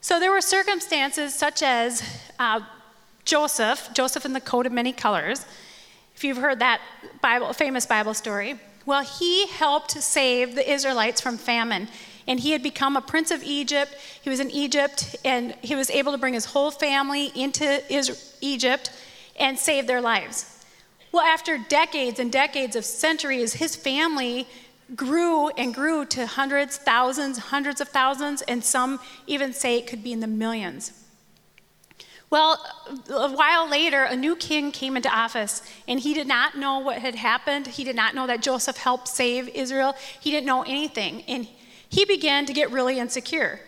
So 0.00 0.20
there 0.20 0.30
were 0.30 0.42
circumstances 0.42 1.34
such 1.34 1.62
as 1.62 2.02
uh, 2.38 2.60
Joseph, 3.24 3.88
Joseph 3.94 4.26
in 4.26 4.34
the 4.34 4.40
coat 4.40 4.66
of 4.66 4.72
many 4.72 4.92
colors. 4.92 5.46
If 6.14 6.24
you've 6.24 6.36
heard 6.36 6.58
that 6.58 6.82
Bible, 7.22 7.52
famous 7.54 7.86
Bible 7.86 8.12
story, 8.12 8.60
well, 8.84 9.02
he 9.02 9.46
helped 9.46 9.92
save 9.92 10.56
the 10.56 10.70
Israelites 10.70 11.22
from 11.22 11.38
famine 11.38 11.88
and 12.26 12.40
he 12.40 12.52
had 12.52 12.62
become 12.62 12.96
a 12.96 13.00
prince 13.00 13.30
of 13.30 13.42
Egypt. 13.42 13.94
He 14.22 14.30
was 14.30 14.40
in 14.40 14.50
Egypt, 14.50 15.16
and 15.24 15.54
he 15.62 15.74
was 15.74 15.90
able 15.90 16.12
to 16.12 16.18
bring 16.18 16.34
his 16.34 16.46
whole 16.46 16.70
family 16.70 17.32
into 17.34 17.82
Egypt 18.40 18.90
and 19.38 19.58
save 19.58 19.86
their 19.86 20.00
lives. 20.00 20.64
Well, 21.12 21.24
after 21.24 21.58
decades 21.58 22.18
and 22.18 22.32
decades 22.32 22.76
of 22.76 22.84
centuries, 22.84 23.54
his 23.54 23.76
family 23.76 24.48
grew 24.94 25.48
and 25.50 25.72
grew 25.72 26.04
to 26.06 26.26
hundreds, 26.26 26.76
thousands, 26.76 27.38
hundreds 27.38 27.80
of 27.80 27.88
thousands, 27.88 28.42
and 28.42 28.64
some 28.64 29.00
even 29.26 29.52
say 29.52 29.78
it 29.78 29.86
could 29.86 30.02
be 30.02 30.12
in 30.12 30.20
the 30.20 30.26
millions. 30.26 30.92
Well, 32.30 32.58
a 33.08 33.30
while 33.30 33.68
later, 33.68 34.02
a 34.02 34.16
new 34.16 34.34
king 34.34 34.72
came 34.72 34.96
into 34.96 35.08
office, 35.08 35.62
and 35.86 36.00
he 36.00 36.14
did 36.14 36.26
not 36.26 36.56
know 36.56 36.80
what 36.80 36.98
had 36.98 37.14
happened. 37.14 37.68
He 37.68 37.84
did 37.84 37.94
not 37.94 38.14
know 38.16 38.26
that 38.26 38.42
Joseph 38.42 38.76
helped 38.76 39.06
save 39.06 39.48
Israel. 39.50 39.94
He 40.20 40.32
didn't 40.32 40.46
know 40.46 40.62
anything. 40.62 41.22
And 41.28 41.46
he 41.94 42.04
began 42.04 42.44
to 42.44 42.52
get 42.52 42.72
really 42.72 42.98
insecure 42.98 43.60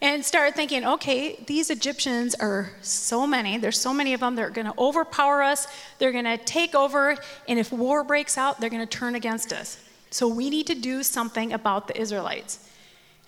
and 0.00 0.24
started 0.24 0.54
thinking, 0.54 0.86
okay, 0.86 1.44
these 1.46 1.68
Egyptians 1.68 2.34
are 2.34 2.70
so 2.80 3.26
many. 3.26 3.58
There's 3.58 3.78
so 3.78 3.92
many 3.92 4.14
of 4.14 4.20
them. 4.20 4.36
They're 4.36 4.48
going 4.48 4.66
to 4.66 4.78
overpower 4.78 5.42
us. 5.42 5.66
They're 5.98 6.10
going 6.10 6.24
to 6.24 6.38
take 6.38 6.74
over. 6.74 7.14
And 7.46 7.58
if 7.58 7.70
war 7.70 8.02
breaks 8.02 8.38
out, 8.38 8.58
they're 8.58 8.70
going 8.70 8.86
to 8.88 8.98
turn 8.98 9.14
against 9.14 9.52
us. 9.52 9.78
So 10.08 10.26
we 10.26 10.48
need 10.48 10.66
to 10.68 10.74
do 10.74 11.02
something 11.02 11.52
about 11.52 11.86
the 11.86 12.00
Israelites. 12.00 12.70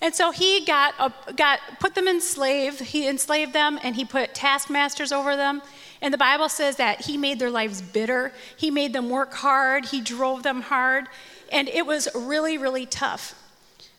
And 0.00 0.14
so 0.14 0.30
he 0.30 0.64
got, 0.64 0.94
a, 0.98 1.34
got 1.34 1.60
put 1.78 1.94
them 1.94 2.08
in 2.08 2.22
slave. 2.22 2.80
He 2.80 3.06
enslaved 3.06 3.52
them 3.52 3.78
and 3.82 3.94
he 3.94 4.06
put 4.06 4.34
taskmasters 4.34 5.12
over 5.12 5.36
them. 5.36 5.60
And 6.00 6.14
the 6.14 6.18
Bible 6.18 6.48
says 6.48 6.76
that 6.76 7.02
he 7.02 7.18
made 7.18 7.38
their 7.38 7.50
lives 7.50 7.82
bitter. 7.82 8.32
He 8.56 8.70
made 8.70 8.94
them 8.94 9.10
work 9.10 9.34
hard. 9.34 9.84
He 9.86 10.00
drove 10.00 10.44
them 10.44 10.62
hard. 10.62 11.08
And 11.52 11.68
it 11.68 11.84
was 11.84 12.08
really, 12.14 12.56
really 12.56 12.86
tough. 12.86 13.34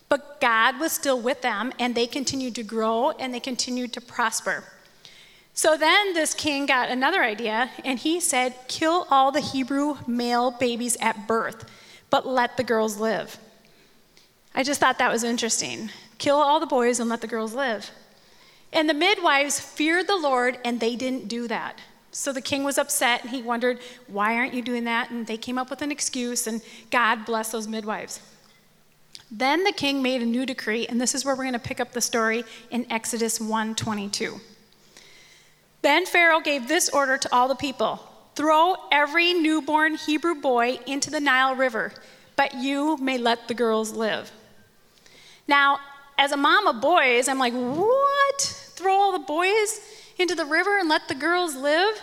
But 0.08 0.40
God 0.40 0.80
was 0.80 0.92
still 0.92 1.20
with 1.20 1.42
them 1.42 1.72
and 1.78 1.94
they 1.94 2.06
continued 2.06 2.54
to 2.56 2.62
grow 2.62 3.10
and 3.10 3.32
they 3.32 3.40
continued 3.40 3.92
to 3.94 4.00
prosper. 4.00 4.64
So 5.52 5.76
then 5.76 6.14
this 6.14 6.34
king 6.34 6.66
got 6.66 6.88
another 6.88 7.22
idea 7.22 7.70
and 7.84 7.98
he 7.98 8.20
said, 8.20 8.54
Kill 8.68 9.06
all 9.10 9.32
the 9.32 9.40
Hebrew 9.40 9.96
male 10.06 10.50
babies 10.52 10.96
at 11.00 11.26
birth, 11.26 11.68
but 12.10 12.26
let 12.26 12.56
the 12.56 12.64
girls 12.64 12.98
live. 12.98 13.38
I 14.54 14.62
just 14.62 14.80
thought 14.80 14.98
that 14.98 15.12
was 15.12 15.24
interesting. 15.24 15.90
Kill 16.18 16.36
all 16.36 16.60
the 16.60 16.66
boys 16.66 17.00
and 17.00 17.08
let 17.08 17.20
the 17.20 17.26
girls 17.26 17.54
live. 17.54 17.90
And 18.72 18.88
the 18.88 18.94
midwives 18.94 19.60
feared 19.60 20.06
the 20.06 20.16
Lord, 20.16 20.58
and 20.64 20.78
they 20.78 20.94
didn't 20.96 21.28
do 21.28 21.48
that. 21.48 21.78
So 22.10 22.32
the 22.32 22.40
king 22.40 22.64
was 22.64 22.76
upset, 22.76 23.22
and 23.22 23.30
he 23.30 23.42
wondered, 23.42 23.78
Why 24.08 24.34
aren't 24.34 24.54
you 24.54 24.62
doing 24.62 24.84
that? 24.84 25.10
And 25.10 25.26
they 25.26 25.36
came 25.36 25.58
up 25.58 25.70
with 25.70 25.82
an 25.82 25.90
excuse, 25.90 26.46
and 26.46 26.60
God 26.90 27.24
blessed 27.24 27.52
those 27.52 27.68
midwives. 27.68 28.20
Then 29.30 29.64
the 29.64 29.72
king 29.72 30.02
made 30.02 30.22
a 30.22 30.26
new 30.26 30.46
decree, 30.46 30.86
and 30.86 31.00
this 31.00 31.14
is 31.14 31.24
where 31.24 31.34
we're 31.34 31.44
going 31.44 31.52
to 31.52 31.58
pick 31.58 31.80
up 31.80 31.92
the 31.92 32.00
story 32.00 32.44
in 32.70 32.90
Exodus 32.90 33.38
1:22. 33.38 34.40
Then 35.82 36.06
Pharaoh 36.06 36.40
gave 36.40 36.66
this 36.66 36.88
order 36.88 37.18
to 37.18 37.34
all 37.34 37.48
the 37.48 37.54
people: 37.54 38.00
Throw 38.34 38.76
every 38.90 39.34
newborn 39.34 39.96
Hebrew 39.96 40.34
boy 40.34 40.80
into 40.86 41.10
the 41.10 41.20
Nile 41.20 41.54
River, 41.54 41.92
but 42.36 42.54
you 42.54 42.96
may 42.98 43.18
let 43.18 43.48
the 43.48 43.54
girls 43.54 43.92
live. 43.92 44.30
Now, 45.46 45.80
as 46.18 46.32
a 46.32 46.36
mom 46.36 46.66
of 46.66 46.80
boys, 46.80 47.28
I'm 47.28 47.38
like, 47.38 47.52
what? 47.52 48.42
Throw 48.74 48.92
all 48.92 49.12
the 49.12 49.18
boys 49.20 49.80
into 50.18 50.34
the 50.34 50.44
river 50.44 50.78
and 50.78 50.88
let 50.88 51.08
the 51.08 51.14
girls 51.14 51.54
live? 51.54 52.00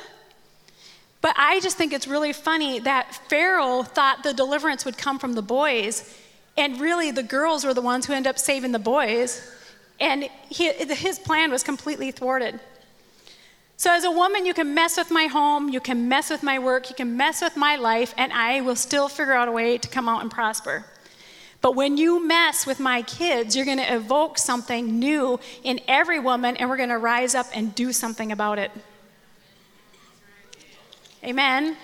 But 1.22 1.36
I 1.38 1.60
just 1.60 1.77
think 1.77 1.91
it's 1.91 2.08
really 2.08 2.34
funny 2.34 2.79
that 2.79 3.15
Pharaoh 3.29 3.84
thought 3.84 4.24
the 4.24 4.34
deliverance 4.34 4.86
would 4.86 4.98
come 4.98 5.20
from 5.20 5.34
the 5.34 5.41
boys, 5.41 6.17
and 6.57 6.79
really 6.79 7.12
the 7.12 7.24
girls 7.24 7.65
were 7.65 7.74
the 7.74 7.81
ones 7.81 8.05
who 8.05 8.13
end 8.13 8.27
up 8.27 8.39
saving 8.39 8.71
the 8.71 8.79
boys, 8.79 9.41
and 10.00 10.29
he, 10.50 10.71
his 10.71 11.19
plan 11.19 11.51
was 11.51 11.63
completely 11.63 12.12
thwarted. 12.12 12.59
So, 13.77 13.91
as 13.91 14.05
a 14.05 14.12
woman, 14.12 14.45
you 14.45 14.53
can 14.53 14.74
mess 14.74 14.95
with 14.97 15.12
my 15.12 15.25
home, 15.25 15.67
you 15.67 15.81
can 15.81 16.07
mess 16.07 16.29
with 16.29 16.43
my 16.43 16.59
work, 16.59 16.89
you 16.89 16.95
can 16.95 17.17
mess 17.17 17.41
with 17.41 17.57
my 17.57 17.75
life, 17.75 18.13
and 18.17 18.31
I 18.31 18.62
will 18.62 18.77
still 18.77 19.09
figure 19.09 19.33
out 19.33 19.50
a 19.50 19.51
way 19.51 19.77
to 19.77 19.88
come 19.89 20.07
out 20.07 20.21
and 20.21 20.31
prosper. 20.31 20.85
But 21.59 21.75
when 21.75 21.97
you 21.97 22.25
mess 22.25 22.65
with 22.65 22.79
my 22.79 23.01
kids, 23.01 23.55
you're 23.55 23.65
going 23.65 23.79
to 23.79 23.93
evoke 23.93 24.38
something 24.38 25.00
new 25.00 25.39
in 25.63 25.81
every 25.88 26.19
woman, 26.19 26.55
and 26.55 26.69
we're 26.69 26.77
going 26.77 26.89
to 26.89 26.97
rise 26.97 27.35
up 27.35 27.47
and 27.53 27.75
do 27.75 27.91
something 27.91 28.31
about 28.31 28.59
it. 28.59 28.71
Amen. 31.24 31.75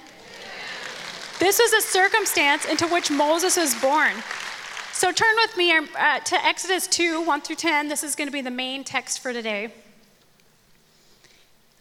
This 1.39 1.59
was 1.59 1.73
a 1.73 1.81
circumstance 1.81 2.65
into 2.65 2.87
which 2.87 3.09
Moses 3.09 3.57
was 3.57 3.73
born. 3.81 4.13
So 5.01 5.11
turn 5.11 5.35
with 5.37 5.57
me 5.57 5.71
uh, 5.71 6.19
to 6.19 6.45
Exodus 6.45 6.85
2 6.85 7.23
1 7.23 7.41
through 7.41 7.55
10. 7.55 7.87
This 7.87 8.03
is 8.03 8.15
going 8.15 8.27
to 8.27 8.31
be 8.31 8.41
the 8.41 8.51
main 8.51 8.83
text 8.83 9.19
for 9.19 9.33
today. 9.33 9.73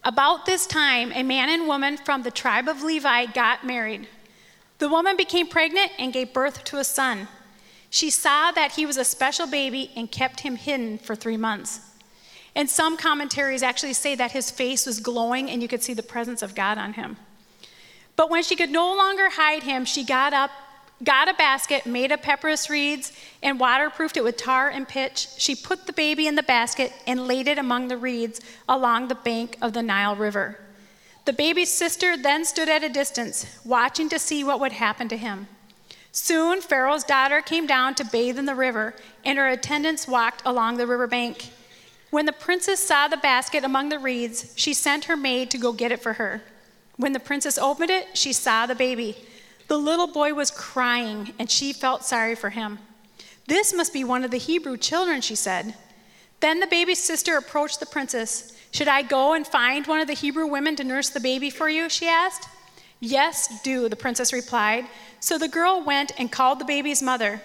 About 0.02 0.46
this 0.46 0.66
time, 0.66 1.12
a 1.14 1.22
man 1.22 1.50
and 1.50 1.68
woman 1.68 1.98
from 1.98 2.22
the 2.22 2.30
tribe 2.30 2.66
of 2.66 2.82
Levi 2.82 3.26
got 3.26 3.66
married. 3.66 4.08
The 4.78 4.88
woman 4.88 5.18
became 5.18 5.48
pregnant 5.48 5.92
and 5.98 6.14
gave 6.14 6.32
birth 6.32 6.64
to 6.64 6.78
a 6.78 6.82
son. 6.82 7.28
She 7.90 8.08
saw 8.08 8.52
that 8.52 8.72
he 8.72 8.86
was 8.86 8.96
a 8.96 9.04
special 9.04 9.46
baby 9.46 9.90
and 9.94 10.10
kept 10.10 10.40
him 10.40 10.56
hidden 10.56 10.96
for 10.96 11.14
three 11.14 11.36
months. 11.36 11.80
And 12.54 12.70
some 12.70 12.96
commentaries 12.96 13.62
actually 13.62 13.92
say 13.92 14.14
that 14.14 14.32
his 14.32 14.50
face 14.50 14.86
was 14.86 14.98
glowing 14.98 15.50
and 15.50 15.60
you 15.60 15.68
could 15.68 15.82
see 15.82 15.92
the 15.92 16.02
presence 16.02 16.40
of 16.40 16.54
God 16.54 16.78
on 16.78 16.94
him. 16.94 17.18
But 18.16 18.30
when 18.30 18.42
she 18.42 18.56
could 18.56 18.70
no 18.70 18.96
longer 18.96 19.28
hide 19.28 19.64
him, 19.64 19.84
she 19.84 20.06
got 20.06 20.32
up, 20.32 20.52
got 21.02 21.28
a 21.28 21.34
basket, 21.34 21.86
made 21.86 22.12
of 22.12 22.22
papyrus 22.22 22.68
reeds, 22.68 23.12
and 23.42 23.58
waterproofed 23.58 24.16
it 24.16 24.24
with 24.24 24.36
tar 24.36 24.68
and 24.68 24.86
pitch. 24.86 25.28
She 25.38 25.54
put 25.54 25.86
the 25.86 25.92
baby 25.92 26.26
in 26.26 26.34
the 26.34 26.42
basket 26.42 26.92
and 27.06 27.26
laid 27.26 27.48
it 27.48 27.58
among 27.58 27.88
the 27.88 27.96
reeds 27.96 28.40
along 28.68 29.08
the 29.08 29.14
bank 29.14 29.56
of 29.62 29.72
the 29.72 29.82
Nile 29.82 30.16
River. 30.16 30.58
The 31.24 31.32
baby's 31.32 31.72
sister 31.72 32.16
then 32.16 32.44
stood 32.44 32.68
at 32.68 32.84
a 32.84 32.88
distance, 32.88 33.46
watching 33.64 34.08
to 34.08 34.18
see 34.18 34.42
what 34.42 34.60
would 34.60 34.72
happen 34.72 35.08
to 35.08 35.16
him. 35.16 35.48
Soon 36.12 36.60
Pharaoh's 36.60 37.04
daughter 37.04 37.40
came 37.40 37.66
down 37.66 37.94
to 37.94 38.04
bathe 38.04 38.38
in 38.38 38.46
the 38.46 38.54
river, 38.54 38.94
and 39.24 39.38
her 39.38 39.48
attendants 39.48 40.08
walked 40.08 40.42
along 40.44 40.76
the 40.76 40.86
river 40.86 41.06
bank. 41.06 41.50
When 42.10 42.26
the 42.26 42.32
princess 42.32 42.80
saw 42.80 43.06
the 43.06 43.16
basket 43.16 43.62
among 43.62 43.90
the 43.90 43.98
reeds, 43.98 44.52
she 44.56 44.74
sent 44.74 45.04
her 45.04 45.16
maid 45.16 45.50
to 45.52 45.58
go 45.58 45.72
get 45.72 45.92
it 45.92 46.02
for 46.02 46.14
her. 46.14 46.42
When 46.96 47.12
the 47.12 47.20
princess 47.20 47.56
opened 47.56 47.90
it, 47.90 48.18
she 48.18 48.32
saw 48.32 48.66
the 48.66 48.74
baby. 48.74 49.16
The 49.70 49.78
little 49.78 50.08
boy 50.08 50.34
was 50.34 50.50
crying, 50.50 51.32
and 51.38 51.48
she 51.48 51.72
felt 51.72 52.02
sorry 52.02 52.34
for 52.34 52.50
him. 52.50 52.80
This 53.46 53.72
must 53.72 53.92
be 53.92 54.02
one 54.02 54.24
of 54.24 54.32
the 54.32 54.36
Hebrew 54.36 54.76
children, 54.76 55.20
she 55.20 55.36
said. 55.36 55.76
Then 56.40 56.58
the 56.58 56.66
baby's 56.66 56.98
sister 56.98 57.36
approached 57.36 57.78
the 57.78 57.86
princess. 57.86 58.58
Should 58.72 58.88
I 58.88 59.02
go 59.02 59.32
and 59.32 59.46
find 59.46 59.86
one 59.86 60.00
of 60.00 60.08
the 60.08 60.12
Hebrew 60.14 60.48
women 60.48 60.74
to 60.74 60.82
nurse 60.82 61.10
the 61.10 61.20
baby 61.20 61.50
for 61.50 61.68
you? 61.68 61.88
she 61.88 62.08
asked. 62.08 62.48
Yes, 62.98 63.62
do, 63.62 63.88
the 63.88 63.94
princess 63.94 64.32
replied. 64.32 64.86
So 65.20 65.38
the 65.38 65.46
girl 65.46 65.84
went 65.84 66.10
and 66.18 66.32
called 66.32 66.58
the 66.58 66.64
baby's 66.64 67.00
mother. 67.00 67.40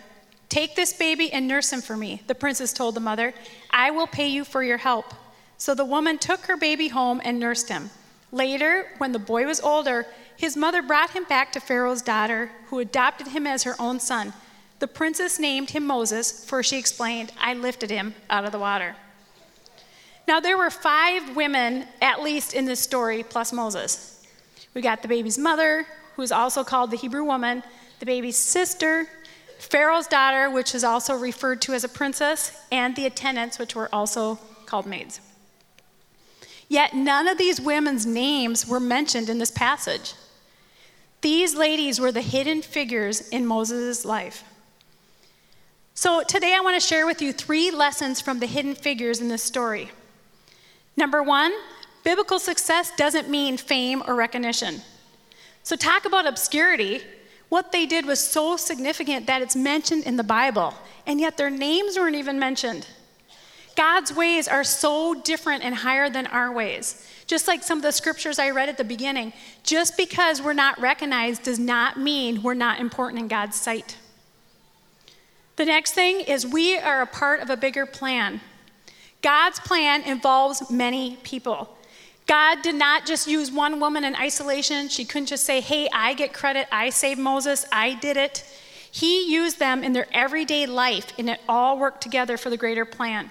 Take 0.49 0.75
this 0.75 0.93
baby 0.93 1.31
and 1.31 1.47
nurse 1.47 1.71
him 1.71 1.81
for 1.83 1.95
me, 1.95 2.23
the 2.25 2.33
princess 2.33 2.73
told 2.73 2.95
the 2.95 3.01
mother. 3.01 3.35
I 3.69 3.91
will 3.91 4.07
pay 4.07 4.29
you 4.29 4.45
for 4.45 4.63
your 4.63 4.79
help. 4.79 5.13
So 5.59 5.75
the 5.75 5.85
woman 5.85 6.17
took 6.17 6.47
her 6.47 6.57
baby 6.57 6.87
home 6.87 7.21
and 7.23 7.39
nursed 7.39 7.69
him. 7.69 7.91
Later, 8.31 8.87
when 8.97 9.11
the 9.11 9.19
boy 9.19 9.45
was 9.45 9.61
older, 9.61 10.05
his 10.35 10.57
mother 10.57 10.81
brought 10.81 11.11
him 11.11 11.23
back 11.25 11.51
to 11.53 11.59
Pharaoh's 11.59 12.01
daughter, 12.01 12.51
who 12.67 12.79
adopted 12.79 13.27
him 13.27 13.47
as 13.47 13.63
her 13.63 13.75
own 13.79 13.99
son. 13.99 14.33
The 14.79 14.87
princess 14.87 15.39
named 15.39 15.69
him 15.69 15.87
Moses, 15.87 16.45
for 16.45 16.61
she 16.61 16.77
explained, 16.77 17.31
I 17.39 17.53
lifted 17.53 17.89
him 17.89 18.15
out 18.29 18.45
of 18.45 18.51
the 18.51 18.59
water. 18.59 18.95
Now, 20.27 20.39
there 20.39 20.57
were 20.57 20.69
five 20.69 21.35
women, 21.35 21.85
at 22.01 22.21
least 22.21 22.53
in 22.53 22.65
this 22.65 22.79
story, 22.79 23.23
plus 23.23 23.53
Moses. 23.53 24.25
We 24.73 24.81
got 24.81 25.01
the 25.01 25.07
baby's 25.07 25.37
mother, 25.37 25.85
who 26.15 26.21
is 26.21 26.31
also 26.31 26.63
called 26.63 26.91
the 26.91 26.97
Hebrew 26.97 27.23
woman, 27.23 27.63
the 27.99 28.05
baby's 28.05 28.37
sister, 28.37 29.07
Pharaoh's 29.59 30.07
daughter, 30.07 30.49
which 30.49 30.75
is 30.75 30.83
also 30.83 31.15
referred 31.15 31.61
to 31.61 31.73
as 31.73 31.83
a 31.83 31.89
princess, 31.89 32.59
and 32.71 32.95
the 32.95 33.05
attendants, 33.05 33.57
which 33.57 33.75
were 33.75 33.87
also 33.93 34.39
called 34.65 34.85
maids. 34.85 35.21
Yet 36.67 36.95
none 36.95 37.27
of 37.27 37.37
these 37.37 37.61
women's 37.61 38.05
names 38.05 38.67
were 38.67 38.79
mentioned 38.79 39.29
in 39.29 39.37
this 39.37 39.51
passage. 39.51 40.13
These 41.21 41.55
ladies 41.55 41.99
were 41.99 42.11
the 42.11 42.21
hidden 42.21 42.61
figures 42.61 43.27
in 43.29 43.45
Moses' 43.45 44.05
life. 44.05 44.43
So 45.93 46.23
today 46.23 46.53
I 46.55 46.61
want 46.61 46.79
to 46.79 46.85
share 46.85 47.05
with 47.05 47.21
you 47.21 47.31
three 47.31 47.71
lessons 47.71 48.19
from 48.21 48.39
the 48.39 48.47
hidden 48.47 48.75
figures 48.75 49.21
in 49.21 49.29
this 49.29 49.43
story. 49.43 49.91
Number 50.97 51.23
one, 51.23 51.53
Biblical 52.05 52.37
success 52.37 52.91
doesn't 52.95 53.29
mean 53.29 53.57
fame 53.57 54.03
or 54.05 54.13
recognition. 54.13 54.79
So, 55.63 55.75
talk 55.75 56.05
about 56.05 56.27
obscurity. 56.27 57.01
What 57.49 57.71
they 57.71 57.87
did 57.87 58.05
was 58.05 58.19
so 58.19 58.57
significant 58.57 59.25
that 59.25 59.41
it's 59.41 59.55
mentioned 59.55 60.03
in 60.03 60.15
the 60.15 60.23
Bible, 60.23 60.75
and 61.07 61.19
yet 61.19 61.35
their 61.35 61.49
names 61.49 61.97
weren't 61.97 62.15
even 62.15 62.37
mentioned. 62.37 62.87
God's 63.75 64.13
ways 64.13 64.47
are 64.47 64.63
so 64.63 65.13
different 65.13 65.63
and 65.63 65.75
higher 65.75 66.09
than 66.09 66.27
our 66.27 66.51
ways. 66.51 67.05
Just 67.27 67.47
like 67.47 67.63
some 67.63 67.79
of 67.79 67.83
the 67.83 67.91
scriptures 67.91 68.39
I 68.39 68.51
read 68.51 68.69
at 68.69 68.77
the 68.77 68.83
beginning, 68.83 69.33
just 69.63 69.97
because 69.97 70.41
we're 70.41 70.53
not 70.53 70.79
recognized 70.79 71.43
does 71.43 71.59
not 71.59 71.99
mean 71.99 72.43
we're 72.43 72.53
not 72.53 72.79
important 72.79 73.21
in 73.21 73.27
God's 73.27 73.55
sight. 73.55 73.97
The 75.55 75.65
next 75.65 75.93
thing 75.93 76.21
is 76.21 76.45
we 76.45 76.77
are 76.77 77.01
a 77.01 77.07
part 77.07 77.39
of 77.39 77.49
a 77.49 77.57
bigger 77.57 77.85
plan. 77.85 78.41
God's 79.21 79.59
plan 79.59 80.03
involves 80.03 80.69
many 80.69 81.17
people. 81.23 81.69
God 82.27 82.61
did 82.61 82.75
not 82.75 83.05
just 83.05 83.27
use 83.27 83.51
one 83.51 83.79
woman 83.79 84.03
in 84.03 84.15
isolation. 84.15 84.89
She 84.89 85.05
couldn't 85.05 85.27
just 85.27 85.43
say, 85.43 85.61
hey, 85.61 85.87
I 85.93 86.13
get 86.13 86.33
credit. 86.33 86.67
I 86.71 86.89
saved 86.89 87.19
Moses. 87.19 87.65
I 87.71 87.95
did 87.95 88.17
it. 88.17 88.43
He 88.91 89.31
used 89.31 89.59
them 89.59 89.83
in 89.83 89.93
their 89.93 90.07
everyday 90.11 90.65
life, 90.65 91.11
and 91.19 91.29
it 91.29 91.39
all 91.49 91.77
worked 91.77 92.01
together 92.01 92.37
for 92.37 92.49
the 92.49 92.57
greater 92.57 92.85
plan. 92.85 93.29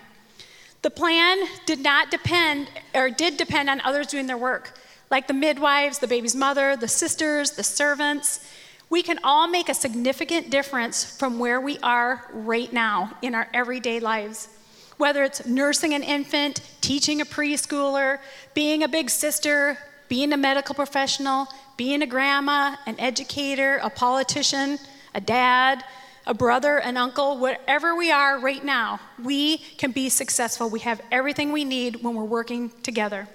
The 0.85 0.91
plan 0.91 1.39
did 1.65 1.81
not 1.81 2.11
depend, 2.11 2.69
or 2.95 3.09
did 3.09 3.39
depend 3.39 3.71
on 3.71 3.81
others 3.81 4.07
doing 4.07 4.27
their 4.27 4.37
work, 4.37 4.79
like 5.11 5.27
the 5.27 5.33
midwives, 5.33 5.99
the 5.99 6.07
baby's 6.07 6.37
mother, 6.37 6.77
the 6.77 6.89
sisters, 6.89 7.53
the 7.53 7.63
servants. 7.63 8.47
We 8.91 9.03
can 9.03 9.19
all 9.25 9.49
make 9.49 9.71
a 9.71 9.75
significant 9.75 10.51
difference 10.51 11.03
from 11.03 11.39
where 11.39 11.59
we 11.59 11.79
are 11.79 12.29
right 12.35 12.71
now 12.71 13.17
in 13.23 13.35
our 13.35 13.49
everyday 13.55 13.99
lives. 13.99 14.51
Whether 14.99 15.25
it's 15.25 15.47
nursing 15.47 15.95
an 15.95 16.03
infant, 16.03 16.61
teaching 16.83 17.23
a 17.23 17.25
preschooler, 17.25 18.19
being 18.53 18.83
a 18.83 18.89
big 18.89 19.09
sister, 19.09 19.79
being 20.11 20.35
a 20.35 20.37
medical 20.37 20.75
professional, 20.75 21.49
being 21.79 22.03
a 22.03 22.07
grandma, 22.07 22.77
an 22.85 23.01
educator, 23.01 23.81
a 23.83 23.89
politician, 23.89 24.79
a 25.15 25.21
dad, 25.23 25.83
a 26.27 26.35
brother, 26.35 26.79
an 26.79 26.97
uncle, 26.97 27.39
whatever 27.39 27.95
we 27.95 28.11
are 28.11 28.39
right 28.39 28.65
now, 28.65 29.01
we 29.23 29.59
can 29.79 29.91
be 29.93 30.09
successful. 30.09 30.71
We 30.71 30.81
have 30.81 31.01
everything 31.13 31.53
we 31.53 31.65
need 31.65 32.03
when 32.03 32.15
we're 32.15 32.25
working 32.25 32.71
together. 32.83 33.29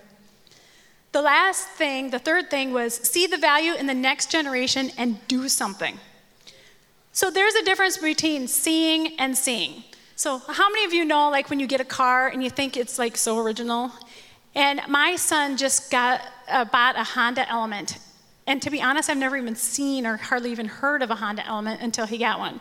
The 1.11 1.21
last 1.21 1.67
thing, 1.67 2.11
the 2.11 2.19
third 2.19 2.49
thing 2.49 2.71
was 2.73 2.93
see 2.93 3.27
the 3.27 3.37
value 3.37 3.73
in 3.73 3.87
the 3.87 3.93
next 3.93 4.31
generation 4.31 4.91
and 4.97 5.25
do 5.27 5.49
something. 5.49 5.99
So 7.11 7.31
there's 7.31 7.55
a 7.55 7.63
difference 7.63 7.97
between 7.97 8.47
seeing 8.47 9.19
and 9.19 9.37
seeing. 9.37 9.83
So, 10.15 10.39
how 10.39 10.69
many 10.69 10.85
of 10.85 10.93
you 10.93 11.05
know, 11.05 11.29
like, 11.29 11.49
when 11.49 11.59
you 11.59 11.67
get 11.67 11.79
a 11.79 11.85
car 11.85 12.27
and 12.27 12.43
you 12.43 12.49
think 12.49 12.75
it's 12.75 12.99
like 12.99 13.15
so 13.15 13.39
original? 13.39 13.91
And 14.53 14.81
my 14.87 15.15
son 15.15 15.57
just 15.57 15.89
got 15.91 16.21
uh, 16.49 16.65
bought 16.65 16.97
a 16.97 17.03
Honda 17.03 17.47
Element. 17.49 17.97
And 18.45 18.61
to 18.61 18.69
be 18.69 18.81
honest, 18.81 19.09
I've 19.09 19.17
never 19.17 19.37
even 19.37 19.55
seen 19.55 20.05
or 20.05 20.17
hardly 20.17 20.51
even 20.51 20.67
heard 20.67 21.01
of 21.01 21.09
a 21.09 21.15
Honda 21.15 21.45
Element 21.45 21.81
until 21.81 22.05
he 22.05 22.17
got 22.17 22.39
one. 22.39 22.59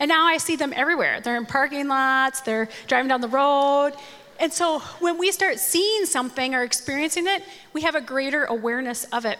And 0.00 0.08
now 0.08 0.26
I 0.26 0.36
see 0.36 0.56
them 0.56 0.72
everywhere. 0.74 1.20
They're 1.20 1.36
in 1.36 1.46
parking 1.46 1.88
lots, 1.88 2.40
they're 2.40 2.68
driving 2.86 3.08
down 3.08 3.20
the 3.20 3.28
road. 3.28 3.92
And 4.40 4.52
so 4.52 4.78
when 5.00 5.18
we 5.18 5.32
start 5.32 5.58
seeing 5.58 6.06
something 6.06 6.54
or 6.54 6.62
experiencing 6.62 7.26
it, 7.26 7.42
we 7.72 7.82
have 7.82 7.96
a 7.96 8.00
greater 8.00 8.44
awareness 8.44 9.04
of 9.06 9.24
it. 9.24 9.38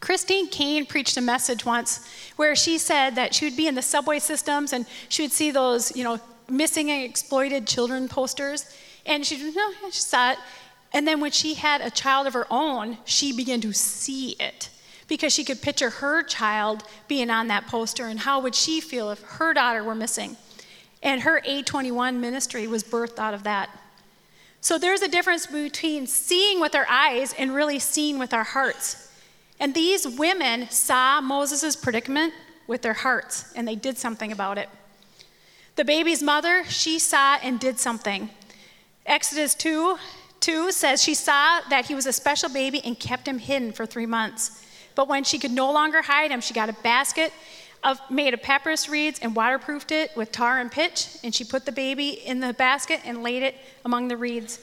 Christine 0.00 0.48
Caine 0.48 0.84
preached 0.84 1.16
a 1.16 1.20
message 1.20 1.64
once 1.64 2.06
where 2.36 2.54
she 2.56 2.76
said 2.76 3.14
that 3.14 3.34
she 3.34 3.46
would 3.46 3.56
be 3.56 3.68
in 3.68 3.74
the 3.74 3.82
subway 3.82 4.18
systems 4.18 4.72
and 4.72 4.84
she 5.08 5.22
would 5.22 5.32
see 5.32 5.50
those, 5.50 5.96
you 5.96 6.04
know, 6.04 6.18
missing 6.48 6.90
and 6.90 7.02
exploited 7.02 7.66
children 7.66 8.08
posters. 8.08 8.66
And 9.06 9.24
she, 9.24 9.38
no, 9.52 9.72
she 9.86 10.00
saw 10.00 10.32
it. 10.32 10.38
And 10.92 11.06
then 11.08 11.20
when 11.20 11.30
she 11.30 11.54
had 11.54 11.80
a 11.80 11.90
child 11.90 12.26
of 12.26 12.34
her 12.34 12.46
own, 12.50 12.98
she 13.04 13.34
began 13.34 13.60
to 13.62 13.72
see 13.72 14.30
it 14.40 14.68
because 15.14 15.32
she 15.32 15.44
could 15.44 15.62
picture 15.62 15.90
her 15.90 16.24
child 16.24 16.82
being 17.06 17.30
on 17.30 17.46
that 17.46 17.68
poster 17.68 18.06
and 18.06 18.18
how 18.18 18.40
would 18.40 18.52
she 18.52 18.80
feel 18.80 19.12
if 19.12 19.22
her 19.22 19.54
daughter 19.54 19.84
were 19.84 19.94
missing. 19.94 20.36
And 21.04 21.20
her 21.20 21.40
A21 21.42 22.18
ministry 22.18 22.66
was 22.66 22.82
birthed 22.82 23.20
out 23.20 23.32
of 23.32 23.44
that. 23.44 23.70
So 24.60 24.76
there's 24.76 25.02
a 25.02 25.08
difference 25.08 25.46
between 25.46 26.08
seeing 26.08 26.58
with 26.58 26.74
our 26.74 26.86
eyes 26.90 27.32
and 27.38 27.54
really 27.54 27.78
seeing 27.78 28.18
with 28.18 28.34
our 28.34 28.42
hearts. 28.42 29.08
And 29.60 29.72
these 29.72 30.04
women 30.04 30.68
saw 30.68 31.20
Moses' 31.20 31.76
predicament 31.76 32.34
with 32.66 32.82
their 32.82 32.94
hearts, 32.94 33.52
and 33.54 33.68
they 33.68 33.76
did 33.76 33.96
something 33.96 34.32
about 34.32 34.58
it. 34.58 34.68
The 35.76 35.84
baby's 35.84 36.24
mother, 36.24 36.64
she 36.64 36.98
saw 36.98 37.36
and 37.40 37.60
did 37.60 37.78
something. 37.78 38.30
Exodus 39.06 39.54
2 39.54 39.96
2 40.40 40.72
says 40.72 41.02
she 41.02 41.14
saw 41.14 41.60
that 41.70 41.86
he 41.86 41.94
was 41.94 42.04
a 42.04 42.12
special 42.12 42.50
baby 42.50 42.82
and 42.84 42.98
kept 42.98 43.28
him 43.28 43.38
hidden 43.38 43.72
for 43.72 43.86
three 43.86 44.06
months. 44.06 44.63
But 44.94 45.08
when 45.08 45.24
she 45.24 45.38
could 45.38 45.50
no 45.50 45.72
longer 45.72 46.02
hide 46.02 46.30
him, 46.30 46.40
she 46.40 46.54
got 46.54 46.68
a 46.68 46.74
basket 46.74 47.32
of, 47.82 48.00
made 48.10 48.34
of 48.34 48.42
papyrus 48.42 48.88
reeds 48.88 49.18
and 49.20 49.36
waterproofed 49.36 49.92
it 49.92 50.16
with 50.16 50.32
tar 50.32 50.58
and 50.58 50.70
pitch, 50.70 51.18
and 51.22 51.34
she 51.34 51.44
put 51.44 51.66
the 51.66 51.72
baby 51.72 52.10
in 52.10 52.40
the 52.40 52.52
basket 52.54 53.00
and 53.04 53.22
laid 53.22 53.42
it 53.42 53.54
among 53.84 54.08
the 54.08 54.16
reeds. 54.16 54.58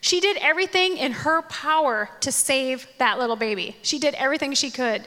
She 0.00 0.20
did 0.20 0.36
everything 0.38 0.96
in 0.96 1.12
her 1.12 1.42
power 1.42 2.08
to 2.20 2.30
save 2.30 2.86
that 2.98 3.18
little 3.18 3.36
baby. 3.36 3.76
She 3.82 3.98
did 3.98 4.14
everything 4.14 4.54
she 4.54 4.70
could. 4.70 5.04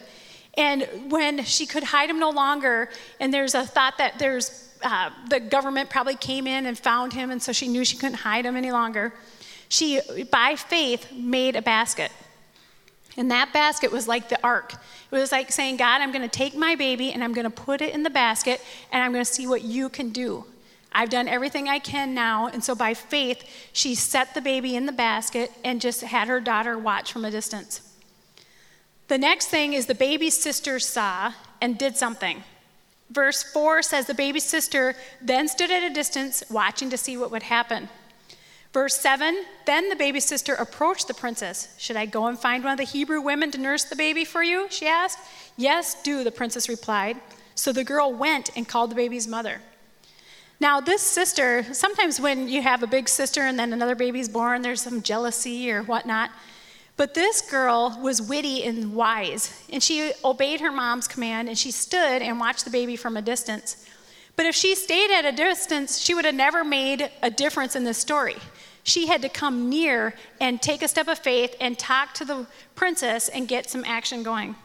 And 0.56 1.12
when 1.12 1.44
she 1.46 1.66
could 1.66 1.84
hide 1.84 2.10
him 2.10 2.20
no 2.20 2.30
longer, 2.30 2.90
and 3.20 3.34
there's 3.34 3.56
a 3.56 3.66
thought 3.66 3.98
that 3.98 4.20
there's 4.20 4.68
uh, 4.82 5.10
the 5.30 5.40
government 5.40 5.90
probably 5.90 6.16
came 6.16 6.48
in 6.48 6.66
and 6.66 6.78
found 6.78 7.14
him, 7.14 7.32
and 7.32 7.42
so 7.42 7.52
she 7.52 7.68
knew 7.68 7.84
she 7.84 7.98
couldn't 7.98 8.20
hide 8.20 8.46
him 8.46 8.56
any 8.56 8.72
longer. 8.72 9.14
She, 9.68 10.00
by 10.32 10.56
faith, 10.56 11.12
made 11.12 11.56
a 11.56 11.62
basket. 11.62 12.12
And 13.18 13.32
that 13.32 13.52
basket 13.52 13.92
was 13.92 14.08
like 14.08 14.30
the 14.30 14.42
ark. 14.44 14.74
It 14.74 15.16
was 15.16 15.32
like 15.32 15.52
saying, 15.52 15.78
God, 15.78 16.02
I'm 16.02 16.12
going 16.12 16.22
to 16.22 16.28
take 16.28 16.56
my 16.56 16.76
baby 16.76 17.12
and 17.12 17.24
I'm 17.24 17.34
going 17.34 17.46
to 17.46 17.50
put 17.50 17.82
it 17.82 17.94
in 17.94 18.04
the 18.04 18.10
basket 18.10 18.62
and 18.92 19.04
I'm 19.04 19.12
going 19.12 19.26
to 19.26 19.32
see 19.32 19.48
what 19.48 19.64
you 19.64 19.90
can 19.90 20.10
do. 20.10 20.46
I've 20.92 21.10
done 21.10 21.28
everything 21.28 21.68
I 21.68 21.80
can 21.80 22.14
now. 22.14 22.48
And 22.48 22.64
so 22.64 22.76
by 22.76 22.94
faith, 22.94 23.44
she 23.74 23.96
set 23.96 24.34
the 24.34 24.42
baby 24.42 24.76
in 24.76 24.86
the 24.86 24.92
basket 24.92 25.52
and 25.64 25.82
just 25.82 26.02
had 26.02 26.28
her 26.28 26.40
daughter 26.40 26.78
watch 26.78 27.12
from 27.12 27.26
a 27.26 27.32
distance. 27.32 27.82
The 29.08 29.18
next 29.18 29.48
thing 29.48 29.74
is 29.74 29.88
the 29.88 29.96
baby's 29.96 30.38
sister 30.38 30.80
saw 30.80 31.34
and 31.62 31.78
did 31.78 31.98
something. 31.98 32.44
Verse 33.10 33.42
4 33.42 33.82
says 33.82 34.06
the 34.06 34.14
baby's 34.14 34.44
sister 34.44 34.96
then 35.20 35.48
stood 35.48 35.72
at 35.72 35.84
a 35.84 35.94
distance 35.94 36.44
watching 36.50 36.90
to 36.92 36.98
see 36.98 37.18
what 37.18 37.32
would 37.32 37.44
happen. 37.44 37.90
Verse 38.72 38.98
7 38.98 39.46
Then 39.66 39.90
the 39.90 39.96
baby 39.96 40.20
sister 40.20 40.54
approached 40.54 41.08
the 41.08 41.14
princess. 41.14 41.74
Should 41.78 41.96
I 41.96 42.06
go 42.06 42.28
and 42.28 42.38
find 42.38 42.64
one 42.64 42.74
of 42.74 42.78
the 42.78 42.84
Hebrew 42.84 43.22
women 43.22 43.52
to 43.52 43.58
nurse 43.58 43.84
the 43.84 43.96
baby 43.96 44.26
for 44.26 44.44
you? 44.44 44.68
she 44.70 44.88
asked. 44.88 45.20
Yes, 45.58 46.02
do, 46.04 46.24
the 46.24 46.32
princess 46.32 46.70
replied. 46.70 47.18
So 47.56 47.74
the 47.74 47.84
girl 47.84 48.14
went 48.14 48.52
and 48.56 48.68
called 48.68 48.92
the 48.92 48.96
baby's 48.96 49.28
mother. 49.28 49.62
Now, 50.62 50.82
this 50.82 51.02
sister, 51.02 51.66
sometimes 51.74 52.20
when 52.20 52.50
you 52.50 52.62
have 52.62 52.84
a 52.84 52.88
big 52.88 53.08
sister 53.08 53.42
and 53.42 53.58
then 53.58 53.72
another 53.72 53.96
baby's 53.96 54.28
born, 54.28 54.62
there's 54.62 54.82
some 54.82 55.02
jealousy 55.02 55.72
or 55.72 55.84
whatnot. 55.84 56.32
But 56.98 57.14
this 57.14 57.40
girl 57.42 57.98
was 58.02 58.22
witty 58.22 58.66
and 58.66 58.94
wise, 58.94 59.64
and 59.72 59.82
she 59.82 60.12
obeyed 60.26 60.60
her 60.60 60.72
mom's 60.72 61.08
command 61.08 61.48
and 61.48 61.58
she 61.58 61.72
stood 61.72 62.22
and 62.22 62.42
watched 62.42 62.66
the 62.66 62.72
baby 62.72 62.98
from 62.98 63.16
a 63.16 63.22
distance. 63.22 63.86
But 64.36 64.46
if 64.46 64.56
she 64.56 64.76
stayed 64.76 65.10
at 65.12 65.26
a 65.26 65.32
distance, 65.32 65.98
she 65.98 66.14
would 66.14 66.26
have 66.26 66.36
never 66.36 66.66
made 66.66 67.10
a 67.22 67.30
difference 67.30 67.76
in 67.76 67.86
this 67.86 67.98
story. 67.98 68.36
She 68.90 69.06
had 69.06 69.22
to 69.22 69.30
come 69.30 69.70
near 69.70 70.16
and 70.42 70.60
take 70.60 70.82
a 70.82 70.88
step 70.88 71.08
of 71.08 71.20
faith 71.20 71.56
and 71.62 71.78
talk 71.78 72.16
to 72.16 72.26
the 72.26 72.48
princess 72.74 73.30
and 73.30 73.48
get 73.48 73.70
some 73.70 73.86
action 73.86 74.24
going. 74.24 74.56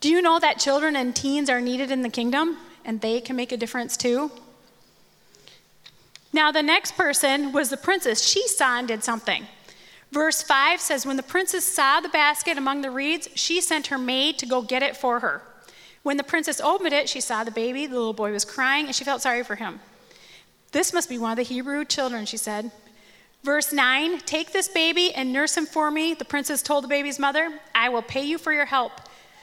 Do 0.00 0.08
you 0.08 0.22
know 0.22 0.38
that 0.38 0.60
children 0.60 0.94
and 0.94 1.16
teens 1.16 1.50
are 1.50 1.60
needed 1.60 1.90
in 1.90 2.02
the 2.02 2.10
kingdom 2.10 2.58
and 2.84 3.00
they 3.00 3.20
can 3.20 3.34
make 3.34 3.50
a 3.50 3.56
difference 3.56 3.96
too? 3.96 4.30
Now, 6.32 6.52
the 6.52 6.62
next 6.62 6.96
person 6.96 7.52
was 7.52 7.70
the 7.70 7.76
princess. 7.76 8.22
She 8.22 8.46
saw 8.46 8.78
and 8.78 8.86
did 8.86 9.02
something. 9.02 9.48
Verse 10.12 10.40
5 10.40 10.80
says, 10.80 11.04
When 11.04 11.16
the 11.16 11.22
princess 11.24 11.64
saw 11.64 12.00
the 12.00 12.08
basket 12.10 12.56
among 12.56 12.82
the 12.82 12.90
reeds, 12.90 13.28
she 13.34 13.60
sent 13.60 13.88
her 13.88 13.98
maid 13.98 14.38
to 14.38 14.46
go 14.46 14.62
get 14.62 14.84
it 14.84 14.96
for 14.96 15.18
her. 15.20 15.42
When 16.04 16.18
the 16.18 16.22
princess 16.22 16.60
opened 16.60 16.92
it, 16.92 17.08
she 17.08 17.20
saw 17.20 17.42
the 17.42 17.50
baby. 17.50 17.86
The 17.86 17.96
little 17.96 18.12
boy 18.12 18.30
was 18.30 18.44
crying, 18.44 18.86
and 18.86 18.94
she 18.94 19.02
felt 19.02 19.22
sorry 19.22 19.42
for 19.42 19.56
him. 19.56 19.80
This 20.70 20.92
must 20.92 21.08
be 21.08 21.18
one 21.18 21.32
of 21.32 21.36
the 21.36 21.42
Hebrew 21.42 21.84
children, 21.84 22.24
she 22.24 22.36
said. 22.36 22.70
Verse 23.42 23.72
9 23.72 24.20
Take 24.20 24.52
this 24.52 24.68
baby 24.68 25.12
and 25.14 25.32
nurse 25.32 25.56
him 25.56 25.66
for 25.66 25.90
me, 25.90 26.14
the 26.14 26.24
princess 26.24 26.62
told 26.62 26.84
the 26.84 26.88
baby's 26.88 27.18
mother. 27.18 27.60
I 27.74 27.88
will 27.88 28.02
pay 28.02 28.24
you 28.24 28.38
for 28.38 28.52
your 28.52 28.66
help. 28.66 28.92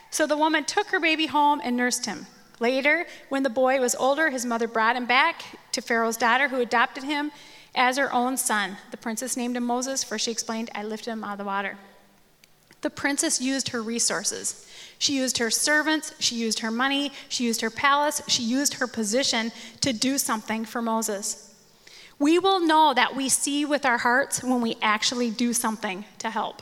So 0.09 0.27
the 0.27 0.37
woman 0.37 0.63
took 0.63 0.87
her 0.87 0.99
baby 0.99 1.27
home 1.27 1.61
and 1.63 1.75
nursed 1.75 2.05
him. 2.05 2.27
Later, 2.59 3.05
when 3.29 3.43
the 3.43 3.49
boy 3.49 3.79
was 3.81 3.95
older, 3.95 4.29
his 4.29 4.45
mother 4.45 4.67
brought 4.67 4.95
him 4.95 5.05
back 5.05 5.43
to 5.73 5.81
Pharaoh's 5.81 6.17
daughter, 6.17 6.47
who 6.47 6.61
adopted 6.61 7.03
him 7.03 7.31
as 7.75 7.97
her 7.97 8.11
own 8.13 8.37
son. 8.37 8.77
The 8.91 8.97
princess 8.97 9.35
named 9.35 9.57
him 9.57 9.65
Moses, 9.65 10.03
for 10.03 10.17
she 10.17 10.31
explained, 10.31 10.69
I 10.73 10.83
lifted 10.83 11.11
him 11.11 11.23
out 11.23 11.33
of 11.33 11.37
the 11.39 11.43
water. 11.43 11.77
The 12.81 12.89
princess 12.89 13.41
used 13.41 13.69
her 13.69 13.81
resources. 13.81 14.69
She 14.99 15.17
used 15.17 15.39
her 15.39 15.49
servants, 15.49 16.13
she 16.19 16.35
used 16.35 16.59
her 16.59 16.71
money, 16.71 17.11
she 17.27 17.43
used 17.43 17.61
her 17.61 17.69
palace, 17.69 18.21
she 18.27 18.43
used 18.43 18.75
her 18.75 18.87
position 18.87 19.51
to 19.81 19.91
do 19.91 20.17
something 20.17 20.65
for 20.65 20.81
Moses. 20.81 21.54
We 22.17 22.39
will 22.39 22.59
know 22.59 22.93
that 22.93 23.15
we 23.15 23.29
see 23.29 23.65
with 23.65 23.85
our 23.85 23.97
hearts 23.97 24.43
when 24.43 24.61
we 24.61 24.77
actually 24.81 25.29
do 25.31 25.51
something 25.53 26.05
to 26.19 26.29
help. 26.29 26.61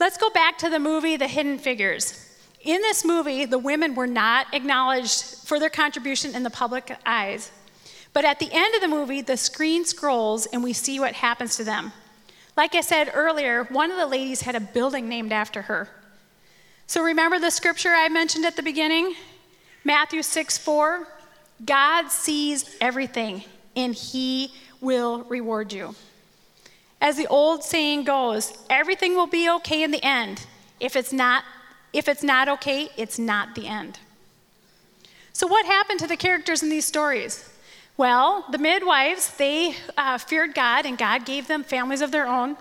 Let's 0.00 0.16
go 0.16 0.30
back 0.30 0.58
to 0.58 0.70
the 0.70 0.78
movie 0.78 1.16
The 1.16 1.28
Hidden 1.28 1.58
Figures. 1.58 2.20
In 2.62 2.80
this 2.80 3.04
movie, 3.04 3.44
the 3.44 3.58
women 3.58 3.94
were 3.94 4.06
not 4.06 4.52
acknowledged 4.54 5.22
for 5.46 5.60
their 5.60 5.70
contribution 5.70 6.34
in 6.34 6.42
the 6.42 6.50
public 6.50 6.96
eyes. 7.04 7.50
But 8.14 8.24
at 8.24 8.38
the 8.38 8.48
end 8.50 8.74
of 8.74 8.80
the 8.80 8.88
movie, 8.88 9.20
the 9.20 9.36
screen 9.36 9.84
scrolls 9.84 10.46
and 10.46 10.64
we 10.64 10.72
see 10.72 10.98
what 10.98 11.14
happens 11.14 11.56
to 11.56 11.64
them. 11.64 11.92
Like 12.56 12.74
I 12.74 12.80
said 12.80 13.10
earlier, 13.12 13.64
one 13.64 13.90
of 13.90 13.98
the 13.98 14.06
ladies 14.06 14.42
had 14.42 14.54
a 14.54 14.60
building 14.60 15.08
named 15.08 15.32
after 15.32 15.62
her. 15.62 15.88
So 16.86 17.02
remember 17.02 17.38
the 17.38 17.50
scripture 17.50 17.90
I 17.90 18.08
mentioned 18.08 18.46
at 18.46 18.56
the 18.56 18.62
beginning? 18.62 19.14
Matthew 19.84 20.22
6 20.22 20.58
4. 20.58 21.06
God 21.64 22.08
sees 22.08 22.76
everything 22.80 23.44
and 23.76 23.94
he 23.94 24.52
will 24.80 25.22
reward 25.24 25.72
you. 25.72 25.94
As 27.00 27.16
the 27.16 27.26
old 27.26 27.62
saying 27.62 28.04
goes, 28.04 28.56
everything 28.70 29.14
will 29.14 29.26
be 29.26 29.50
okay 29.50 29.82
in 29.82 29.90
the 29.90 30.04
end. 30.04 30.46
If 30.80 30.96
it's 30.96 31.12
not, 31.12 31.44
if 31.92 32.08
it's 32.08 32.22
not 32.22 32.48
okay, 32.48 32.88
it's 32.96 33.18
not 33.18 33.54
the 33.54 33.66
end. 33.66 33.98
So, 35.32 35.46
what 35.46 35.66
happened 35.66 36.00
to 36.00 36.06
the 36.06 36.16
characters 36.16 36.62
in 36.62 36.68
these 36.68 36.84
stories? 36.84 37.50
Well, 37.96 38.44
the 38.50 38.58
midwives, 38.58 39.36
they 39.36 39.76
uh, 39.96 40.18
feared 40.18 40.54
God, 40.54 40.86
and 40.86 40.98
God 40.98 41.24
gave 41.24 41.46
them 41.46 41.62
families 41.62 42.00
of 42.00 42.10
their 42.10 42.26
own. 42.26 42.56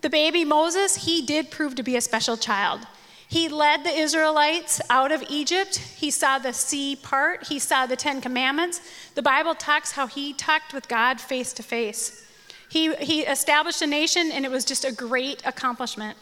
The 0.00 0.10
baby 0.10 0.44
Moses, 0.44 1.06
he 1.06 1.22
did 1.22 1.50
prove 1.50 1.74
to 1.76 1.82
be 1.82 1.96
a 1.96 2.00
special 2.00 2.36
child. 2.36 2.86
He 3.34 3.48
led 3.48 3.82
the 3.82 3.90
Israelites 3.90 4.80
out 4.88 5.10
of 5.10 5.24
Egypt. 5.28 5.78
He 5.78 6.12
saw 6.12 6.38
the 6.38 6.52
sea 6.52 6.94
part. 6.94 7.48
He 7.48 7.58
saw 7.58 7.84
the 7.84 7.96
Ten 7.96 8.20
Commandments. 8.20 8.80
The 9.16 9.22
Bible 9.22 9.56
talks 9.56 9.90
how 9.90 10.06
he 10.06 10.32
talked 10.32 10.72
with 10.72 10.86
God 10.86 11.20
face 11.20 11.52
to 11.54 11.64
face. 11.64 12.24
He, 12.68 12.94
he 12.94 13.22
established 13.22 13.82
a 13.82 13.88
nation, 13.88 14.30
and 14.30 14.44
it 14.44 14.52
was 14.52 14.64
just 14.64 14.84
a 14.84 14.92
great 14.92 15.42
accomplishment. 15.44 16.16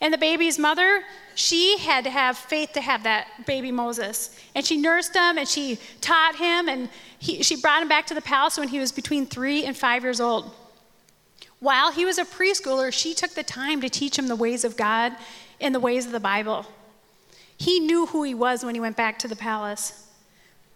And 0.00 0.14
the 0.14 0.18
baby's 0.18 0.60
mother, 0.60 1.02
she 1.34 1.76
had 1.78 2.04
to 2.04 2.10
have 2.10 2.38
faith 2.38 2.70
to 2.74 2.80
have 2.82 3.02
that 3.02 3.26
baby 3.44 3.72
Moses. 3.72 4.38
And 4.54 4.64
she 4.64 4.76
nursed 4.76 5.16
him 5.16 5.38
and 5.38 5.48
she 5.48 5.80
taught 6.00 6.36
him, 6.36 6.68
and 6.68 6.88
he, 7.18 7.42
she 7.42 7.60
brought 7.60 7.82
him 7.82 7.88
back 7.88 8.06
to 8.06 8.14
the 8.14 8.22
palace 8.22 8.56
when 8.56 8.68
he 8.68 8.78
was 8.78 8.92
between 8.92 9.26
three 9.26 9.64
and 9.64 9.76
five 9.76 10.04
years 10.04 10.20
old. 10.20 10.54
While 11.58 11.90
he 11.90 12.04
was 12.04 12.18
a 12.18 12.24
preschooler, 12.24 12.92
she 12.92 13.12
took 13.12 13.32
the 13.32 13.42
time 13.42 13.80
to 13.80 13.88
teach 13.88 14.16
him 14.16 14.28
the 14.28 14.36
ways 14.36 14.62
of 14.62 14.76
God 14.76 15.16
and 15.60 15.74
the 15.74 15.80
ways 15.80 16.06
of 16.06 16.12
the 16.12 16.20
Bible. 16.20 16.66
He 17.56 17.80
knew 17.80 18.06
who 18.06 18.22
he 18.22 18.34
was 18.34 18.64
when 18.64 18.74
he 18.74 18.80
went 18.80 18.96
back 18.96 19.18
to 19.20 19.28
the 19.28 19.36
palace. 19.36 20.06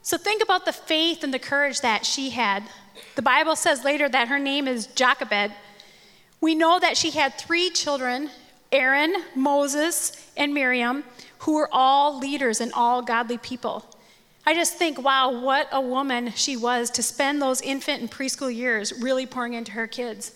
So 0.02 0.18
think 0.18 0.42
about 0.42 0.64
the 0.64 0.72
faith 0.72 1.22
and 1.22 1.32
the 1.32 1.38
courage 1.38 1.80
that 1.80 2.04
she 2.04 2.30
had. 2.30 2.64
The 3.14 3.22
Bible 3.22 3.54
says 3.54 3.84
later 3.84 4.08
that 4.08 4.28
her 4.28 4.38
name 4.38 4.66
is 4.66 4.86
Jochebed. 4.88 5.52
We 6.40 6.56
know 6.56 6.80
that 6.80 6.96
she 6.96 7.10
had 7.10 7.34
three 7.34 7.70
children 7.70 8.30
Aaron, 8.72 9.14
Moses, 9.34 10.30
and 10.34 10.54
Miriam, 10.54 11.04
who 11.40 11.54
were 11.54 11.68
all 11.70 12.18
leaders 12.18 12.58
and 12.60 12.72
all 12.72 13.02
godly 13.02 13.36
people. 13.36 13.84
I 14.46 14.54
just 14.54 14.76
think, 14.76 15.00
wow, 15.00 15.40
what 15.40 15.68
a 15.70 15.80
woman 15.80 16.32
she 16.32 16.56
was 16.56 16.90
to 16.92 17.02
spend 17.02 17.40
those 17.40 17.60
infant 17.60 18.00
and 18.00 18.10
preschool 18.10 18.54
years 18.54 18.92
really 19.00 19.26
pouring 19.26 19.52
into 19.52 19.72
her 19.72 19.86
kids. 19.86 20.32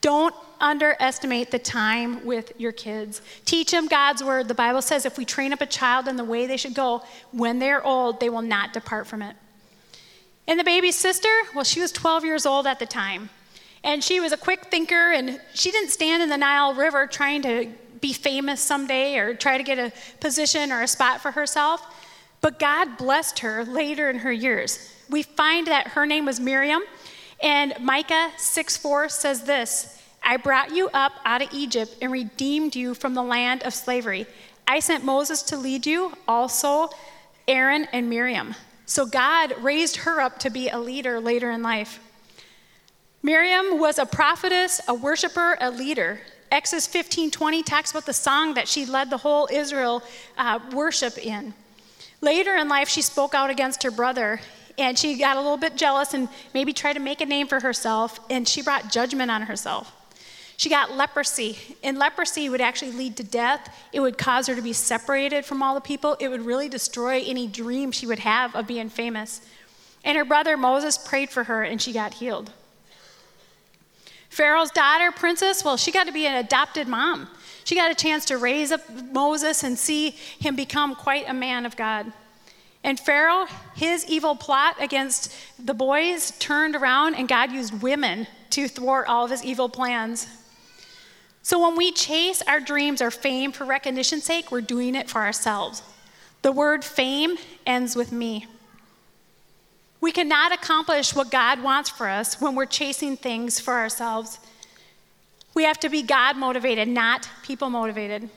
Don't 0.00 0.34
underestimate 0.62 1.50
the 1.50 1.58
time 1.58 2.24
with 2.24 2.52
your 2.58 2.72
kids. 2.72 3.20
Teach 3.44 3.72
them 3.72 3.88
God's 3.88 4.22
word. 4.22 4.48
The 4.48 4.54
Bible 4.54 4.80
says 4.80 5.04
if 5.04 5.18
we 5.18 5.24
train 5.24 5.52
up 5.52 5.60
a 5.60 5.66
child 5.66 6.08
in 6.08 6.16
the 6.16 6.24
way 6.24 6.46
they 6.46 6.56
should 6.56 6.74
go, 6.74 7.02
when 7.32 7.58
they're 7.58 7.84
old, 7.84 8.20
they 8.20 8.30
will 8.30 8.42
not 8.42 8.72
depart 8.72 9.06
from 9.06 9.20
it. 9.20 9.36
And 10.46 10.58
the 10.58 10.64
baby's 10.64 10.96
sister, 10.96 11.28
well, 11.54 11.64
she 11.64 11.80
was 11.80 11.92
12 11.92 12.24
years 12.24 12.46
old 12.46 12.66
at 12.66 12.78
the 12.78 12.86
time. 12.86 13.28
And 13.84 14.02
she 14.02 14.20
was 14.20 14.32
a 14.32 14.36
quick 14.36 14.66
thinker, 14.66 15.12
and 15.12 15.40
she 15.54 15.72
didn't 15.72 15.90
stand 15.90 16.22
in 16.22 16.28
the 16.28 16.36
Nile 16.36 16.72
River 16.74 17.06
trying 17.08 17.42
to 17.42 17.68
be 18.00 18.12
famous 18.12 18.60
someday 18.60 19.16
or 19.16 19.34
try 19.34 19.58
to 19.58 19.64
get 19.64 19.78
a 19.78 19.92
position 20.20 20.70
or 20.70 20.82
a 20.82 20.88
spot 20.88 21.20
for 21.20 21.32
herself. 21.32 21.82
But 22.40 22.58
God 22.58 22.96
blessed 22.96 23.40
her 23.40 23.64
later 23.64 24.08
in 24.08 24.18
her 24.20 24.32
years. 24.32 24.92
We 25.10 25.22
find 25.22 25.66
that 25.66 25.88
her 25.88 26.06
name 26.06 26.24
was 26.24 26.38
Miriam, 26.38 26.82
and 27.40 27.74
Micah 27.80 28.30
6 28.36 28.76
4 28.76 29.08
says 29.08 29.42
this 29.44 30.01
I 30.24 30.36
brought 30.36 30.74
you 30.74 30.88
up 30.94 31.12
out 31.24 31.42
of 31.42 31.48
Egypt 31.52 31.96
and 32.00 32.12
redeemed 32.12 32.76
you 32.76 32.94
from 32.94 33.14
the 33.14 33.22
land 33.22 33.62
of 33.64 33.74
slavery. 33.74 34.26
I 34.66 34.80
sent 34.80 35.04
Moses 35.04 35.42
to 35.44 35.56
lead 35.56 35.86
you, 35.86 36.12
also 36.28 36.90
Aaron 37.48 37.86
and 37.92 38.08
Miriam. 38.08 38.54
So 38.86 39.06
God 39.06 39.54
raised 39.60 39.96
her 39.96 40.20
up 40.20 40.38
to 40.40 40.50
be 40.50 40.68
a 40.68 40.78
leader 40.78 41.20
later 41.20 41.50
in 41.50 41.62
life. 41.62 41.98
Miriam 43.22 43.78
was 43.78 43.98
a 43.98 44.06
prophetess, 44.06 44.80
a 44.88 44.94
worshiper, 44.94 45.56
a 45.60 45.70
leader. 45.70 46.20
Exodus 46.50 46.86
15:20 46.86 47.62
talks 47.62 47.90
about 47.90 48.06
the 48.06 48.12
song 48.12 48.54
that 48.54 48.68
she 48.68 48.84
led 48.84 49.10
the 49.10 49.18
whole 49.18 49.48
Israel 49.50 50.02
uh, 50.36 50.58
worship 50.72 51.16
in. 51.18 51.54
Later 52.20 52.54
in 52.56 52.68
life, 52.68 52.88
she 52.88 53.02
spoke 53.02 53.34
out 53.34 53.50
against 53.50 53.82
her 53.82 53.90
brother, 53.90 54.40
and 54.76 54.98
she 54.98 55.16
got 55.16 55.36
a 55.36 55.40
little 55.40 55.56
bit 55.56 55.76
jealous 55.76 56.14
and 56.14 56.28
maybe 56.52 56.72
tried 56.72 56.94
to 56.94 57.00
make 57.00 57.20
a 57.20 57.26
name 57.26 57.46
for 57.46 57.60
herself, 57.60 58.20
and 58.28 58.46
she 58.46 58.60
brought 58.62 58.90
judgment 58.90 59.30
on 59.30 59.42
herself. 59.42 59.92
She 60.56 60.68
got 60.68 60.96
leprosy, 60.96 61.58
and 61.82 61.98
leprosy 61.98 62.48
would 62.48 62.60
actually 62.60 62.92
lead 62.92 63.16
to 63.16 63.24
death. 63.24 63.74
It 63.92 64.00
would 64.00 64.18
cause 64.18 64.46
her 64.46 64.54
to 64.54 64.62
be 64.62 64.72
separated 64.72 65.44
from 65.44 65.62
all 65.62 65.74
the 65.74 65.80
people. 65.80 66.16
It 66.20 66.28
would 66.28 66.42
really 66.42 66.68
destroy 66.68 67.22
any 67.26 67.46
dream 67.46 67.90
she 67.90 68.06
would 68.06 68.20
have 68.20 68.54
of 68.54 68.66
being 68.66 68.88
famous. 68.88 69.40
And 70.04 70.16
her 70.16 70.24
brother 70.24 70.56
Moses 70.56 70.98
prayed 70.98 71.30
for 71.30 71.44
her, 71.44 71.62
and 71.62 71.80
she 71.80 71.92
got 71.92 72.14
healed. 72.14 72.52
Pharaoh's 74.28 74.70
daughter, 74.70 75.12
princess, 75.12 75.64
well, 75.64 75.76
she 75.76 75.92
got 75.92 76.06
to 76.06 76.12
be 76.12 76.26
an 76.26 76.36
adopted 76.36 76.88
mom. 76.88 77.28
She 77.64 77.74
got 77.74 77.90
a 77.90 77.94
chance 77.94 78.24
to 78.26 78.38
raise 78.38 78.72
up 78.72 78.80
Moses 79.12 79.62
and 79.62 79.78
see 79.78 80.10
him 80.10 80.56
become 80.56 80.94
quite 80.94 81.28
a 81.28 81.34
man 81.34 81.66
of 81.66 81.76
God. 81.76 82.12
And 82.84 82.98
Pharaoh, 82.98 83.46
his 83.76 84.06
evil 84.06 84.34
plot 84.34 84.76
against 84.80 85.32
the 85.58 85.74
boys 85.74 86.32
turned 86.38 86.74
around, 86.74 87.14
and 87.14 87.28
God 87.28 87.52
used 87.52 87.82
women 87.82 88.26
to 88.50 88.68
thwart 88.68 89.06
all 89.06 89.24
of 89.24 89.30
his 89.30 89.44
evil 89.44 89.68
plans. 89.68 90.26
So 91.42 91.58
when 91.58 91.76
we 91.76 91.90
chase 91.92 92.42
our 92.46 92.60
dreams 92.60 93.02
or 93.02 93.10
fame 93.10 93.50
for 93.52 93.64
recognition's 93.64 94.24
sake, 94.24 94.52
we're 94.52 94.60
doing 94.60 94.94
it 94.94 95.10
for 95.10 95.20
ourselves. 95.20 95.82
The 96.42 96.52
word 96.52 96.84
fame 96.84 97.36
ends 97.66 97.96
with 97.96 98.12
me. 98.12 98.46
We 100.00 100.12
cannot 100.12 100.52
accomplish 100.52 101.14
what 101.14 101.30
God 101.30 101.62
wants 101.62 101.88
for 101.88 102.08
us 102.08 102.40
when 102.40 102.54
we're 102.54 102.66
chasing 102.66 103.16
things 103.16 103.60
for 103.60 103.74
ourselves. 103.74 104.38
We 105.54 105.64
have 105.64 105.78
to 105.80 105.88
be 105.88 106.02
God 106.02 106.36
motivated, 106.36 106.88
not 106.88 107.28
people 107.42 107.70
motivated. 107.70 108.28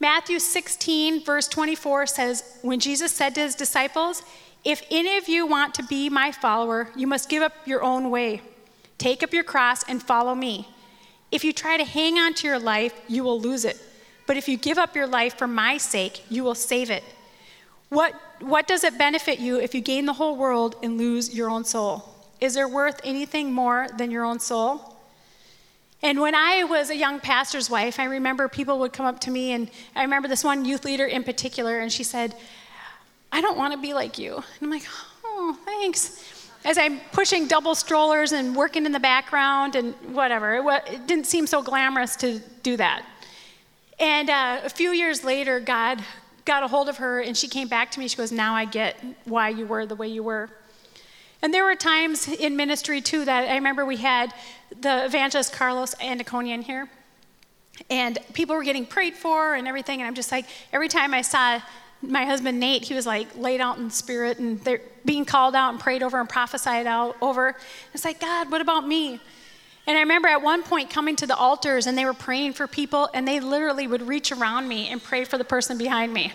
Matthew 0.00 0.38
16, 0.38 1.24
verse 1.24 1.48
24 1.48 2.06
says, 2.06 2.58
When 2.60 2.80
Jesus 2.80 3.12
said 3.12 3.34
to 3.34 3.40
his 3.40 3.54
disciples, 3.54 4.22
If 4.64 4.82
any 4.90 5.16
of 5.16 5.28
you 5.28 5.46
want 5.46 5.74
to 5.74 5.82
be 5.84 6.10
my 6.10 6.32
follower, 6.32 6.90
you 6.94 7.06
must 7.06 7.30
give 7.30 7.42
up 7.42 7.54
your 7.64 7.82
own 7.82 8.10
way. 8.10 8.42
Take 8.98 9.22
up 9.22 9.32
your 9.32 9.44
cross 9.44 9.82
and 9.88 10.02
follow 10.02 10.34
me. 10.34 10.68
If 11.30 11.44
you 11.44 11.52
try 11.52 11.76
to 11.76 11.84
hang 11.84 12.18
on 12.18 12.34
to 12.34 12.46
your 12.46 12.58
life, 12.58 12.92
you 13.08 13.24
will 13.24 13.40
lose 13.40 13.64
it. 13.64 13.80
But 14.26 14.36
if 14.36 14.48
you 14.48 14.56
give 14.56 14.78
up 14.78 14.96
your 14.96 15.06
life 15.06 15.36
for 15.36 15.46
my 15.46 15.76
sake, 15.76 16.22
you 16.28 16.42
will 16.42 16.54
save 16.54 16.90
it. 16.90 17.04
What, 17.88 18.14
what 18.40 18.66
does 18.66 18.84
it 18.84 18.98
benefit 18.98 19.38
you 19.38 19.60
if 19.60 19.74
you 19.74 19.80
gain 19.80 20.06
the 20.06 20.14
whole 20.14 20.36
world 20.36 20.76
and 20.82 20.98
lose 20.98 21.34
your 21.34 21.48
own 21.48 21.64
soul? 21.64 22.14
Is 22.40 22.54
there 22.54 22.68
worth 22.68 23.00
anything 23.04 23.52
more 23.52 23.86
than 23.96 24.10
your 24.10 24.24
own 24.24 24.40
soul? 24.40 24.96
And 26.02 26.20
when 26.20 26.34
I 26.34 26.64
was 26.64 26.90
a 26.90 26.96
young 26.96 27.20
pastor's 27.20 27.70
wife, 27.70 27.98
I 27.98 28.04
remember 28.04 28.48
people 28.48 28.78
would 28.80 28.92
come 28.92 29.06
up 29.06 29.20
to 29.20 29.30
me, 29.30 29.52
and 29.52 29.70
I 29.94 30.02
remember 30.02 30.28
this 30.28 30.44
one 30.44 30.64
youth 30.64 30.84
leader 30.84 31.06
in 31.06 31.24
particular, 31.24 31.78
and 31.78 31.90
she 31.90 32.04
said, 32.04 32.34
I 33.32 33.40
don't 33.40 33.56
want 33.56 33.72
to 33.72 33.78
be 33.78 33.94
like 33.94 34.18
you. 34.18 34.36
And 34.36 34.44
I'm 34.62 34.70
like, 34.70 34.86
oh, 35.24 35.58
thanks. 35.64 36.35
As 36.66 36.78
I'm 36.78 36.98
pushing 37.12 37.46
double 37.46 37.76
strollers 37.76 38.32
and 38.32 38.56
working 38.56 38.86
in 38.86 38.92
the 38.92 38.98
background 38.98 39.76
and 39.76 39.94
whatever, 40.12 40.56
it, 40.56 40.92
it 40.92 41.06
didn't 41.06 41.26
seem 41.26 41.46
so 41.46 41.62
glamorous 41.62 42.16
to 42.16 42.40
do 42.64 42.76
that. 42.76 43.06
And 44.00 44.28
uh, 44.28 44.62
a 44.64 44.68
few 44.68 44.90
years 44.90 45.22
later, 45.22 45.60
God 45.60 46.02
got 46.44 46.64
a 46.64 46.66
hold 46.66 46.88
of 46.88 46.96
her 46.96 47.20
and 47.20 47.36
she 47.36 47.46
came 47.46 47.68
back 47.68 47.92
to 47.92 48.00
me. 48.00 48.08
She 48.08 48.16
goes, 48.16 48.32
Now 48.32 48.56
I 48.56 48.64
get 48.64 48.96
why 49.26 49.50
you 49.50 49.64
were 49.64 49.86
the 49.86 49.94
way 49.94 50.08
you 50.08 50.24
were. 50.24 50.50
And 51.40 51.54
there 51.54 51.62
were 51.62 51.76
times 51.76 52.26
in 52.26 52.56
ministry 52.56 53.00
too 53.00 53.24
that 53.24 53.48
I 53.48 53.54
remember 53.54 53.86
we 53.86 53.98
had 53.98 54.34
the 54.80 55.04
evangelist 55.04 55.52
Carlos 55.52 55.94
Annacondia 55.94 56.60
here. 56.64 56.88
And 57.88 58.18
people 58.32 58.56
were 58.56 58.64
getting 58.64 58.86
prayed 58.86 59.14
for 59.14 59.54
and 59.54 59.68
everything. 59.68 60.00
And 60.00 60.08
I'm 60.08 60.16
just 60.16 60.32
like, 60.32 60.46
every 60.72 60.88
time 60.88 61.14
I 61.14 61.22
saw 61.22 61.60
my 62.02 62.24
husband 62.24 62.60
Nate, 62.60 62.84
he 62.84 62.94
was 62.94 63.06
like 63.06 63.36
laid 63.36 63.60
out 63.60 63.78
in 63.78 63.90
spirit 63.90 64.38
and 64.38 64.60
they're 64.60 64.80
being 65.04 65.24
called 65.24 65.54
out 65.54 65.70
and 65.70 65.80
prayed 65.80 66.02
over 66.02 66.20
and 66.20 66.28
prophesied 66.28 66.86
out 66.86 67.16
over. 67.20 67.56
It's 67.94 68.04
like, 68.04 68.20
God, 68.20 68.50
what 68.50 68.60
about 68.60 68.86
me? 68.86 69.20
And 69.86 69.96
I 69.96 70.00
remember 70.00 70.28
at 70.28 70.42
one 70.42 70.62
point 70.62 70.90
coming 70.90 71.14
to 71.16 71.26
the 71.26 71.36
altars 71.36 71.86
and 71.86 71.96
they 71.96 72.04
were 72.04 72.14
praying 72.14 72.54
for 72.54 72.66
people 72.66 73.08
and 73.14 73.26
they 73.26 73.40
literally 73.40 73.86
would 73.86 74.02
reach 74.02 74.32
around 74.32 74.68
me 74.68 74.88
and 74.88 75.02
pray 75.02 75.24
for 75.24 75.38
the 75.38 75.44
person 75.44 75.78
behind 75.78 76.12
me. 76.12 76.32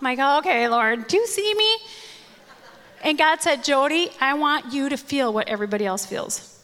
I'm 0.00 0.04
like, 0.18 0.38
okay, 0.38 0.68
Lord, 0.68 1.06
do 1.06 1.18
you 1.18 1.26
see 1.26 1.54
me? 1.54 1.76
And 3.02 3.18
God 3.18 3.42
said, 3.42 3.62
Jody, 3.62 4.10
I 4.20 4.32
want 4.34 4.72
you 4.72 4.88
to 4.88 4.96
feel 4.96 5.32
what 5.32 5.48
everybody 5.48 5.84
else 5.84 6.06
feels. 6.06 6.62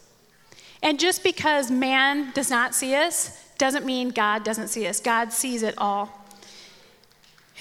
And 0.83 0.99
just 0.99 1.23
because 1.23 1.71
man 1.71 2.33
does 2.33 2.51
not 2.51 2.75
see 2.75 2.95
us 2.95 3.39
doesn't 3.59 3.85
mean 3.85 4.09
God 4.09 4.43
doesn't 4.43 4.69
see 4.69 4.87
us. 4.87 4.99
God 5.01 5.35
sees 5.35 5.63
it 5.63 5.75
all. 5.77 6.19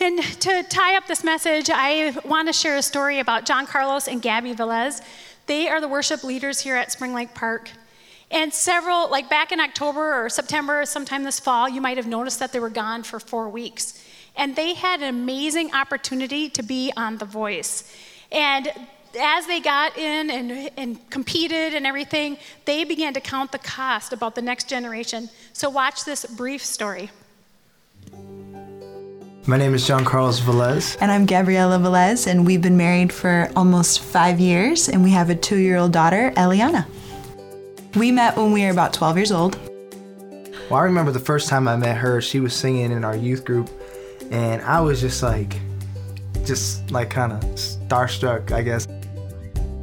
And 0.02 0.24
to 0.24 0.64
tie 0.64 0.96
up 0.96 1.08
this 1.08 1.26
message, 1.26 1.70
I 1.70 2.16
want 2.24 2.48
to 2.48 2.54
share 2.54 2.78
a 2.78 2.82
story 2.82 3.20
about 3.20 3.46
John 3.46 3.68
Carlos 3.68 4.08
and 4.08 4.22
Gabby 4.22 4.54
Velez. 4.54 5.02
They 5.46 5.68
are 5.68 5.82
the 5.82 5.90
worship 5.90 6.24
leaders 6.24 6.62
here 6.62 6.78
at 6.78 6.90
Spring 6.90 7.14
Lake 7.14 7.34
Park. 7.34 7.70
And 8.32 8.54
several, 8.54 9.10
like 9.10 9.30
back 9.30 9.52
in 9.52 9.60
October 9.60 10.24
or 10.24 10.30
September, 10.30 10.86
sometime 10.86 11.24
this 11.24 11.40
fall, 11.40 11.68
you 11.68 11.82
might 11.82 11.98
have 11.98 12.08
noticed 12.08 12.40
that 12.40 12.54
they 12.54 12.62
were 12.62 12.70
gone 12.70 13.04
for 13.04 13.20
four 13.20 13.50
weeks. 13.50 14.02
And 14.38 14.56
they 14.56 14.74
had 14.74 15.02
an 15.02 15.10
amazing 15.10 15.74
opportunity 15.74 16.50
to 16.52 16.64
be 16.64 16.94
on 16.96 17.18
The 17.18 17.26
Voice. 17.26 17.94
And 18.32 18.72
as 19.20 19.48
they 19.48 19.60
got 19.60 19.98
in 19.98 20.30
and, 20.30 20.72
and 20.78 21.10
competed 21.10 21.74
and 21.74 21.86
everything, 21.86 22.38
they 22.64 22.86
began 22.86 23.14
to 23.16 23.20
count 23.20 23.52
the 23.52 23.60
cost 23.60 24.14
about 24.14 24.36
the 24.36 24.42
next 24.42 24.70
generation. 24.70 25.30
So, 25.52 25.70
watch 25.70 26.06
this 26.06 26.26
brief 26.26 26.64
story. 26.64 27.10
My 29.50 29.58
name 29.58 29.74
is 29.74 29.88
John 29.88 30.06
Carlos 30.06 30.40
Velez. 30.42 30.96
And 31.02 31.12
I'm 31.12 31.26
Gabriela 31.26 31.80
Velez, 31.80 32.28
and 32.28 32.46
we've 32.46 32.62
been 32.62 32.78
married 32.78 33.12
for 33.12 33.50
almost 33.56 34.00
five 34.00 34.40
years, 34.40 34.90
and 34.90 35.04
we 35.04 35.10
have 35.10 35.32
a 35.32 35.36
two 35.36 35.58
year 35.58 35.78
old 35.78 35.92
daughter, 35.92 36.32
Eliana. 36.38 36.86
We 37.96 38.12
met 38.12 38.38
when 38.38 38.52
we 38.52 38.64
were 38.64 38.70
about 38.70 38.94
12 38.94 39.18
years 39.18 39.32
old. 39.32 39.58
Well, 40.70 40.80
I 40.80 40.84
remember 40.84 41.12
the 41.12 41.20
first 41.20 41.50
time 41.50 41.68
I 41.68 41.76
met 41.78 41.98
her, 41.98 42.22
she 42.22 42.40
was 42.40 42.54
singing 42.54 42.92
in 42.92 43.04
our 43.04 43.16
youth 43.16 43.44
group, 43.44 43.72
and 44.30 44.62
I 44.62 44.82
was 44.82 45.02
just 45.02 45.24
like, 45.24 45.60
just 46.46 46.92
like 46.92 47.10
kind 47.10 47.34
of 47.34 47.40
starstruck, 47.56 48.52
I 48.52 48.62
guess. 48.62 48.88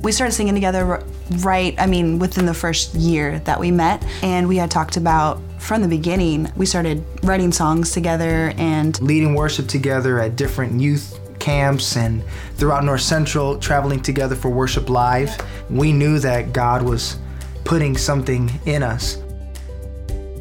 We 0.00 0.12
started 0.12 0.32
singing 0.32 0.54
together 0.54 1.02
right, 1.38 1.74
I 1.76 1.86
mean, 1.86 2.20
within 2.20 2.46
the 2.46 2.54
first 2.54 2.94
year 2.94 3.40
that 3.40 3.58
we 3.58 3.72
met, 3.72 4.00
and 4.22 4.46
we 4.46 4.58
had 4.58 4.70
talked 4.70 4.96
about 4.96 5.40
from 5.66 5.82
the 5.82 5.88
beginning, 5.88 6.48
we 6.54 6.64
started 6.64 7.04
writing 7.24 7.50
songs 7.50 7.90
together 7.90 8.52
and 8.56 9.00
leading 9.02 9.34
worship 9.34 9.66
together 9.66 10.20
at 10.20 10.36
different 10.36 10.80
youth 10.80 11.18
camps 11.40 11.96
and 11.96 12.22
throughout 12.54 12.84
North 12.84 13.00
Central, 13.00 13.58
traveling 13.58 14.00
together 14.00 14.36
for 14.36 14.48
Worship 14.48 14.88
Live. 14.88 15.36
We 15.68 15.92
knew 15.92 16.20
that 16.20 16.52
God 16.52 16.82
was 16.82 17.18
putting 17.64 17.96
something 17.96 18.48
in 18.64 18.84
us. 18.84 19.20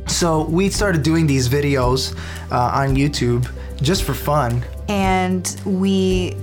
So 0.06 0.44
we 0.44 0.70
started 0.70 1.02
doing 1.02 1.26
these 1.26 1.50
videos 1.50 2.16
uh, 2.52 2.80
on 2.80 2.96
YouTube 2.96 3.52
just 3.82 4.04
for 4.04 4.14
fun. 4.14 4.64
And 4.90 5.60
we 5.66 6.38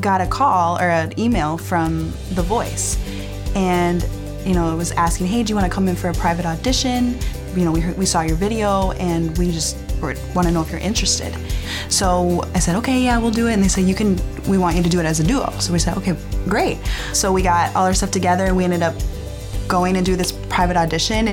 got 0.00 0.22
a 0.22 0.26
call 0.26 0.80
or 0.80 0.88
an 0.88 1.18
email 1.20 1.58
from 1.58 2.10
The 2.32 2.42
Voice. 2.42 2.96
And, 3.54 4.02
you 4.46 4.54
know, 4.54 4.72
it 4.72 4.76
was 4.76 4.90
asking, 4.92 5.26
hey, 5.26 5.42
do 5.42 5.50
you 5.50 5.54
want 5.54 5.70
to 5.70 5.74
come 5.74 5.86
in 5.86 5.96
for 5.96 6.08
a 6.08 6.14
private 6.14 6.46
audition? 6.46 7.18
You 7.54 7.64
know, 7.64 7.72
we, 7.72 7.80
heard, 7.80 7.98
we 7.98 8.06
saw 8.06 8.22
your 8.22 8.36
video 8.36 8.92
and 8.92 9.36
we 9.38 9.52
just 9.52 9.76
want 10.02 10.46
to 10.46 10.50
know 10.50 10.62
if 10.62 10.70
you're 10.70 10.80
interested. 10.80 11.36
So 11.88 12.42
I 12.54 12.58
said, 12.58 12.76
okay, 12.76 13.02
yeah, 13.02 13.18
we'll 13.18 13.30
do 13.30 13.48
it. 13.48 13.52
And 13.52 13.62
they 13.62 13.68
said, 13.68 13.84
you 13.84 13.94
can, 13.94 14.18
we 14.48 14.58
want 14.58 14.76
you 14.76 14.82
to 14.82 14.88
do 14.88 14.98
it 15.00 15.06
as 15.06 15.20
a 15.20 15.24
duo. 15.24 15.50
So 15.58 15.72
we 15.72 15.78
said, 15.78 15.96
okay, 15.98 16.16
great. 16.48 16.78
So 17.12 17.32
we 17.32 17.42
got 17.42 17.74
all 17.76 17.84
our 17.84 17.94
stuff 17.94 18.10
together. 18.10 18.54
We 18.54 18.64
ended 18.64 18.82
up 18.82 18.94
going 19.68 19.96
and 19.96 20.04
do 20.04 20.16
this 20.16 20.32
private 20.32 20.76
audition. 20.76 21.32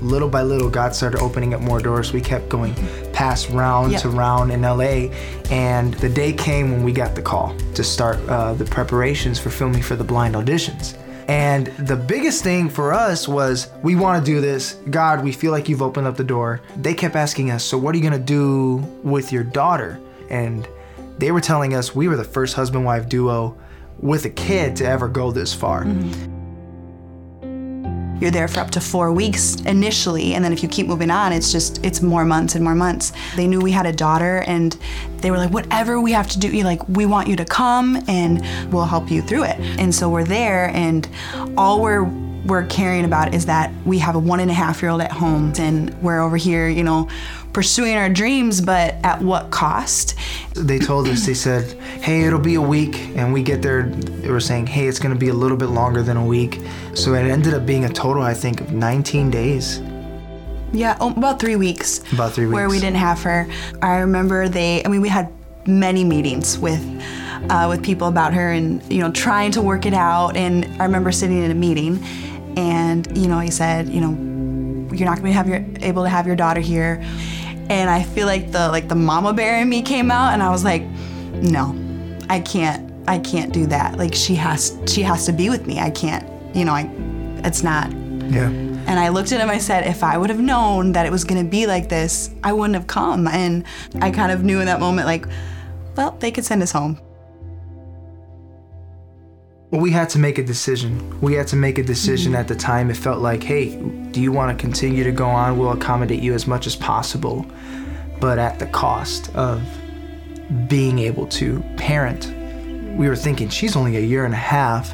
Little 0.00 0.28
by 0.28 0.42
little, 0.42 0.70
God 0.70 0.94
started 0.94 1.20
opening 1.20 1.52
up 1.52 1.60
more 1.60 1.78
doors. 1.78 2.12
We 2.12 2.22
kept 2.22 2.48
going 2.48 2.74
past 3.12 3.50
round 3.50 3.92
yep. 3.92 4.00
to 4.00 4.08
round 4.08 4.50
in 4.50 4.62
LA, 4.62 5.12
and 5.50 5.92
the 5.94 6.08
day 6.08 6.32
came 6.32 6.70
when 6.70 6.82
we 6.82 6.90
got 6.90 7.14
the 7.14 7.20
call 7.20 7.54
to 7.74 7.84
start 7.84 8.18
uh, 8.26 8.54
the 8.54 8.64
preparations 8.64 9.38
for 9.38 9.50
filming 9.50 9.82
for 9.82 9.96
the 9.96 10.04
blind 10.04 10.36
auditions. 10.36 10.96
And 11.28 11.66
the 11.78 11.96
biggest 11.96 12.42
thing 12.42 12.68
for 12.68 12.92
us 12.92 13.28
was 13.28 13.70
we 13.82 13.96
want 13.96 14.24
to 14.24 14.32
do 14.32 14.40
this. 14.40 14.74
God, 14.90 15.22
we 15.22 15.32
feel 15.32 15.52
like 15.52 15.68
you've 15.68 15.82
opened 15.82 16.06
up 16.06 16.16
the 16.16 16.24
door. 16.24 16.60
They 16.76 16.94
kept 16.94 17.16
asking 17.16 17.50
us, 17.50 17.64
So, 17.64 17.78
what 17.78 17.94
are 17.94 17.98
you 17.98 18.08
going 18.08 18.18
to 18.20 18.24
do 18.24 18.76
with 19.02 19.32
your 19.32 19.44
daughter? 19.44 20.00
And 20.28 20.68
they 21.18 21.32
were 21.32 21.40
telling 21.40 21.74
us 21.74 21.94
we 21.94 22.08
were 22.08 22.16
the 22.16 22.24
first 22.24 22.54
husband 22.54 22.84
wife 22.84 23.08
duo 23.08 23.56
with 23.98 24.24
a 24.24 24.30
kid 24.30 24.76
to 24.76 24.86
ever 24.86 25.08
go 25.08 25.30
this 25.30 25.52
far. 25.52 25.84
Mm-hmm. 25.84 26.39
You're 28.20 28.30
there 28.30 28.48
for 28.48 28.60
up 28.60 28.70
to 28.72 28.80
four 28.80 29.12
weeks 29.12 29.56
initially, 29.62 30.34
and 30.34 30.44
then 30.44 30.52
if 30.52 30.62
you 30.62 30.68
keep 30.68 30.86
moving 30.86 31.10
on, 31.10 31.32
it's 31.32 31.50
just 31.50 31.84
it's 31.84 32.02
more 32.02 32.24
months 32.24 32.54
and 32.54 32.62
more 32.62 32.74
months. 32.74 33.12
They 33.36 33.46
knew 33.46 33.60
we 33.60 33.72
had 33.72 33.86
a 33.86 33.92
daughter, 33.92 34.44
and 34.46 34.76
they 35.18 35.30
were 35.30 35.38
like, 35.38 35.50
whatever 35.50 36.00
we 36.00 36.12
have 36.12 36.28
to 36.30 36.38
do, 36.38 36.50
like 36.62 36.86
we 36.88 37.06
want 37.06 37.28
you 37.28 37.36
to 37.36 37.44
come, 37.44 38.02
and 38.08 38.44
we'll 38.72 38.84
help 38.84 39.10
you 39.10 39.22
through 39.22 39.44
it. 39.44 39.56
And 39.78 39.94
so 39.94 40.10
we're 40.10 40.24
there, 40.24 40.70
and 40.70 41.08
all 41.56 41.80
we're 41.80 42.04
we're 42.46 42.66
caring 42.66 43.04
about 43.04 43.34
is 43.34 43.46
that 43.46 43.70
we 43.84 43.98
have 43.98 44.14
a 44.16 44.18
one 44.18 44.40
and 44.40 44.50
a 44.50 44.54
half 44.54 44.80
year 44.82 44.90
old 44.90 45.00
at 45.00 45.12
home, 45.12 45.52
and 45.58 45.94
we're 46.02 46.20
over 46.20 46.36
here, 46.36 46.68
you 46.68 46.82
know, 46.82 47.08
pursuing 47.52 47.96
our 47.96 48.08
dreams, 48.08 48.60
but 48.60 48.94
at 49.02 49.20
what 49.20 49.50
cost? 49.50 50.14
They 50.54 50.78
told 50.78 51.08
us, 51.08 51.26
they 51.26 51.34
said, 51.34 51.72
hey, 52.02 52.22
it'll 52.22 52.38
be 52.38 52.54
a 52.54 52.60
week. 52.60 52.96
And 53.16 53.32
we 53.32 53.42
get 53.42 53.62
there, 53.62 53.84
they 53.84 54.30
were 54.30 54.40
saying, 54.40 54.68
hey, 54.68 54.86
it's 54.86 54.98
going 54.98 55.14
to 55.14 55.18
be 55.18 55.28
a 55.28 55.34
little 55.34 55.56
bit 55.56 55.68
longer 55.68 56.02
than 56.02 56.16
a 56.16 56.24
week. 56.24 56.60
So 56.94 57.14
it 57.14 57.22
ended 57.22 57.54
up 57.54 57.66
being 57.66 57.84
a 57.84 57.88
total, 57.88 58.22
I 58.22 58.34
think, 58.34 58.60
of 58.60 58.72
19 58.72 59.30
days. 59.30 59.80
Yeah, 60.72 60.96
oh, 61.00 61.10
about 61.10 61.40
three 61.40 61.56
weeks. 61.56 62.00
About 62.12 62.32
three 62.32 62.46
weeks. 62.46 62.54
Where 62.54 62.68
we 62.68 62.78
didn't 62.78 62.96
have 62.96 63.20
her. 63.22 63.48
I 63.82 63.96
remember 63.98 64.48
they, 64.48 64.84
I 64.84 64.88
mean, 64.88 65.00
we 65.00 65.08
had 65.08 65.32
many 65.66 66.04
meetings 66.04 66.58
with 66.58 66.82
uh, 67.50 67.66
with 67.68 67.82
people 67.82 68.08
about 68.08 68.32
her 68.34 68.50
and 68.52 68.82
you 68.92 68.98
know 68.98 69.10
trying 69.10 69.50
to 69.50 69.60
work 69.60 69.84
it 69.84 69.92
out 69.92 70.36
and 70.36 70.64
i 70.80 70.84
remember 70.84 71.12
sitting 71.12 71.42
in 71.42 71.50
a 71.50 71.54
meeting 71.54 72.02
and 72.56 73.16
you 73.16 73.28
know 73.28 73.38
he 73.38 73.50
said 73.50 73.88
you 73.88 74.00
know 74.00 74.10
you're 74.92 75.06
not 75.06 75.16
gonna 75.16 75.28
be 75.28 75.32
have 75.32 75.46
your, 75.46 75.64
able 75.80 76.02
to 76.02 76.08
have 76.08 76.26
your 76.26 76.34
daughter 76.34 76.60
here 76.60 77.02
and 77.70 77.88
I 77.88 78.02
feel 78.02 78.26
like 78.26 78.50
the 78.50 78.68
like 78.68 78.88
the 78.88 78.96
mama 78.96 79.32
bear 79.32 79.62
in 79.62 79.68
me 79.68 79.80
came 79.80 80.10
out 80.10 80.32
and 80.32 80.42
I 80.42 80.50
was 80.50 80.64
like, 80.64 80.82
no, 81.34 81.74
I 82.28 82.40
can't 82.40 82.92
I 83.08 83.20
can't 83.20 83.52
do 83.52 83.64
that. 83.66 83.96
Like 83.96 84.12
she 84.12 84.34
has 84.34 84.76
she 84.88 85.02
has 85.02 85.24
to 85.26 85.32
be 85.32 85.48
with 85.48 85.66
me. 85.66 85.78
I 85.78 85.90
can't, 85.90 86.28
you 86.54 86.64
know, 86.64 86.72
I 86.72 86.90
it's 87.44 87.62
not. 87.62 87.90
Yeah. 88.30 88.48
And 88.48 88.98
I 88.98 89.08
looked 89.08 89.32
at 89.32 89.40
him, 89.40 89.50
I 89.50 89.58
said, 89.58 89.86
if 89.86 90.02
I 90.02 90.16
would 90.16 90.30
have 90.30 90.40
known 90.40 90.92
that 90.92 91.06
it 91.06 91.12
was 91.12 91.24
gonna 91.24 91.44
be 91.44 91.66
like 91.66 91.88
this, 91.88 92.30
I 92.42 92.52
wouldn't 92.52 92.74
have 92.74 92.86
come. 92.86 93.28
And 93.28 93.64
I 94.00 94.10
kind 94.10 94.32
of 94.32 94.42
knew 94.42 94.60
in 94.60 94.66
that 94.66 94.80
moment, 94.80 95.06
like, 95.06 95.26
well, 95.96 96.16
they 96.20 96.30
could 96.30 96.44
send 96.44 96.62
us 96.62 96.72
home. 96.72 96.98
Well, 99.70 99.80
we 99.80 99.92
had 99.92 100.08
to 100.10 100.18
make 100.18 100.38
a 100.38 100.42
decision. 100.42 101.20
We 101.20 101.34
had 101.34 101.46
to 101.48 101.56
make 101.56 101.78
a 101.78 101.84
decision 101.84 102.32
mm-hmm. 102.32 102.40
at 102.40 102.48
the 102.48 102.56
time. 102.56 102.90
It 102.90 102.96
felt 102.96 103.20
like, 103.20 103.42
hey, 103.42 103.76
do 104.10 104.20
you 104.20 104.32
want 104.32 104.56
to 104.56 104.60
continue 104.60 105.04
to 105.04 105.12
go 105.12 105.26
on? 105.26 105.58
We'll 105.58 105.72
accommodate 105.72 106.20
you 106.20 106.34
as 106.34 106.48
much 106.48 106.66
as 106.66 106.74
possible, 106.74 107.46
but 108.18 108.40
at 108.40 108.58
the 108.58 108.66
cost 108.66 109.32
of 109.36 109.62
being 110.66 110.98
able 110.98 111.26
to 111.28 111.62
parent. 111.76 112.34
We 112.96 113.08
were 113.08 113.14
thinking, 113.14 113.48
she's 113.48 113.76
only 113.76 113.96
a 113.96 114.00
year 114.00 114.24
and 114.24 114.34
a 114.34 114.38
half. 114.38 114.92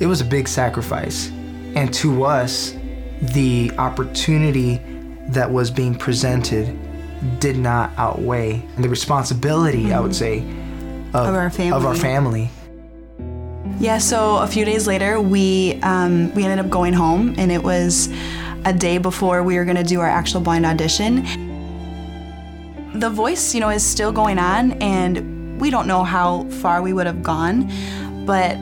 It 0.00 0.06
was 0.06 0.20
a 0.20 0.24
big 0.24 0.48
sacrifice. 0.48 1.28
And 1.74 1.92
to 1.94 2.24
us, 2.24 2.74
the 3.20 3.72
opportunity 3.78 4.80
that 5.28 5.50
was 5.50 5.70
being 5.70 5.94
presented 5.94 6.78
did 7.40 7.58
not 7.58 7.90
outweigh 7.96 8.64
the 8.78 8.88
responsibility, 8.88 9.84
mm-hmm. 9.84 9.94
I 9.94 10.00
would 10.00 10.14
say, 10.14 10.38
of, 11.08 11.28
of, 11.28 11.34
our 11.34 11.50
family. 11.50 11.76
Of 11.76 11.84
our 11.84 11.94
family 11.94 12.50
yeah, 13.80 13.98
so 13.98 14.38
a 14.38 14.46
few 14.48 14.64
days 14.64 14.88
later, 14.88 15.20
we 15.20 15.78
um, 15.82 16.34
we 16.34 16.44
ended 16.44 16.64
up 16.64 16.68
going 16.68 16.92
home, 16.92 17.36
and 17.38 17.52
it 17.52 17.62
was 17.62 18.08
a 18.64 18.72
day 18.72 18.98
before 18.98 19.44
we 19.44 19.56
were 19.56 19.64
going 19.64 19.76
to 19.76 19.84
do 19.84 20.00
our 20.00 20.08
actual 20.08 20.40
blind 20.40 20.66
audition. 20.66 21.22
The 22.94 23.08
voice, 23.08 23.54
you 23.54 23.60
know, 23.60 23.68
is 23.68 23.84
still 23.84 24.10
going 24.10 24.40
on, 24.40 24.72
and 24.82 25.60
we 25.60 25.70
don't 25.70 25.86
know 25.86 26.02
how 26.02 26.44
far 26.60 26.82
we 26.82 26.92
would 26.92 27.06
have 27.06 27.22
gone, 27.22 27.70
but 28.26 28.56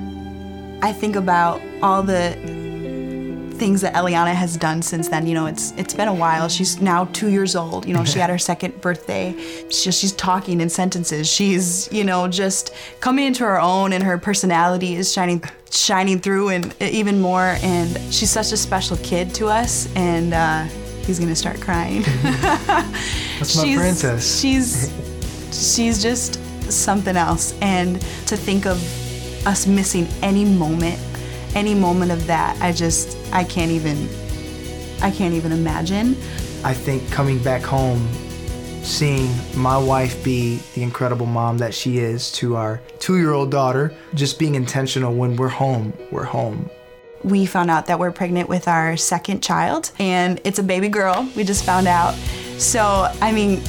I 0.83 0.93
think 0.93 1.17
about 1.17 1.61
all 1.83 2.03
the 2.03 2.37
things 3.57 3.81
that 3.81 3.95
Eliana 3.95 4.35
has 4.35 4.57
done 4.57 4.83
since 4.83 5.09
then. 5.09 5.27
You 5.27 5.35
know, 5.35 5.47
it's 5.47 5.73
it's 5.73 5.95
been 5.95 6.09
a 6.09 6.15
while. 6.15 6.49
She's 6.49 6.81
now 6.81 7.07
two 7.07 7.29
years 7.29 7.57
old. 7.57 7.87
You 7.87 7.95
know, 7.95 8.05
she 8.05 8.19
had 8.19 8.31
her 8.31 8.39
second 8.53 8.81
birthday. 8.81 9.35
She's 9.71 9.99
she's 9.99 10.13
talking 10.13 10.61
in 10.61 10.69
sentences. 10.69 11.29
She's 11.29 11.91
you 11.93 12.05
know 12.05 12.29
just 12.29 12.75
coming 13.01 13.25
into 13.25 13.45
her 13.45 13.61
own, 13.61 13.93
and 13.93 14.05
her 14.05 14.19
personality 14.19 14.95
is 14.95 15.13
shining 15.13 15.43
shining 15.71 16.19
through, 16.21 16.51
and 16.51 16.75
even 16.81 17.21
more. 17.21 17.57
And 17.63 17.97
she's 18.13 18.31
such 18.31 18.53
a 18.53 18.57
special 18.57 18.97
kid 18.99 19.35
to 19.37 19.47
us, 19.47 19.89
and 19.97 20.35
uh, 20.35 20.65
he's 21.05 21.19
gonna 21.19 21.37
start 21.37 21.61
crying. 21.61 22.03
That's 22.23 23.57
my 23.57 23.65
she's, 23.65 23.79
princess. 23.79 24.41
She's 24.41 24.93
she's 25.51 26.03
just 26.03 26.41
something 26.71 27.17
else, 27.17 27.55
and 27.61 28.01
to 28.27 28.37
think 28.37 28.67
of 28.67 28.79
us 29.47 29.67
missing 29.67 30.07
any 30.23 30.45
moment 30.45 31.01
any 31.57 31.75
moment 31.75 32.13
of 32.13 32.27
that, 32.27 32.61
I 32.61 32.71
just 32.71 33.17
I 33.33 33.43
can't 33.43 33.73
even 33.73 34.09
I 35.01 35.11
can't 35.11 35.35
even 35.35 35.53
imagine. 35.53 36.17
I 36.63 36.75
think 36.75 37.11
coming 37.11 37.39
back 37.39 37.63
home, 37.63 38.07
seeing 38.83 39.31
my 39.55 39.79
wife 39.79 40.23
be 40.23 40.61
the 40.75 40.83
incredible 40.83 41.27
mom 41.27 41.59
that 41.59 41.75
she 41.75 41.99
is 41.99 42.31
to 42.33 42.57
our 42.57 42.81
two-year-old 42.99 43.51
daughter, 43.51 43.95
just 44.15 44.39
being 44.39 44.55
intentional 44.55 45.15
when 45.15 45.37
we're 45.37 45.49
home, 45.49 45.93
we're 46.11 46.25
home. 46.25 46.69
We 47.25 47.47
found 47.47 47.71
out 47.71 47.87
that 47.87 47.99
we're 47.99 48.13
pregnant 48.13 48.49
with 48.49 48.69
our 48.69 48.97
second 48.97 49.43
child, 49.43 49.91
and 49.99 50.41
it's 50.45 50.59
a 50.59 50.63
baby 50.63 50.89
girl. 50.89 51.29
We 51.35 51.45
just 51.45 51.65
found 51.65 51.89
out. 51.89 52.15
So, 52.59 53.11
I 53.21 53.33
mean, 53.33 53.63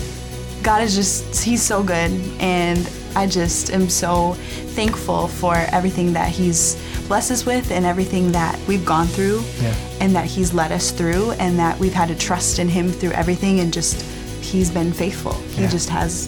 God 0.62 0.82
is 0.82 0.96
just, 0.96 1.44
He's 1.44 1.62
so 1.62 1.82
good. 1.82 2.12
And 2.40 2.80
I 3.16 3.28
just 3.28 3.72
am 3.72 3.90
so 3.90 4.34
thankful 4.76 5.28
for 5.28 5.56
everything 5.56 6.14
that 6.14 6.30
He's 6.30 6.76
blessed 7.08 7.32
us 7.32 7.46
with 7.46 7.72
and 7.72 7.86
everything 7.86 8.32
that 8.34 8.60
we've 8.68 8.86
gone 8.86 9.08
through 9.08 9.44
yeah. 9.62 9.76
and 10.02 10.16
that 10.16 10.26
He's 10.26 10.54
led 10.54 10.72
us 10.72 10.92
through 10.92 11.32
and 11.32 11.58
that 11.60 11.80
we've 11.80 11.94
had 11.94 12.10
to 12.10 12.16
trust 12.16 12.60
in 12.60 12.68
Him 12.68 12.92
through 12.92 13.12
everything 13.12 13.60
and 13.60 13.74
just 13.74 14.02
He's 14.44 14.70
been 14.70 14.94
faithful. 14.94 15.34
He 15.34 15.64
yeah. 15.64 15.70
just 15.70 15.90
has. 15.90 16.28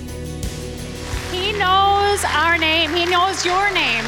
He 1.31 1.53
knows 1.53 2.23
our 2.25 2.57
name, 2.57 2.91
He 2.91 3.05
knows 3.05 3.45
your 3.45 3.71
name. 3.73 4.05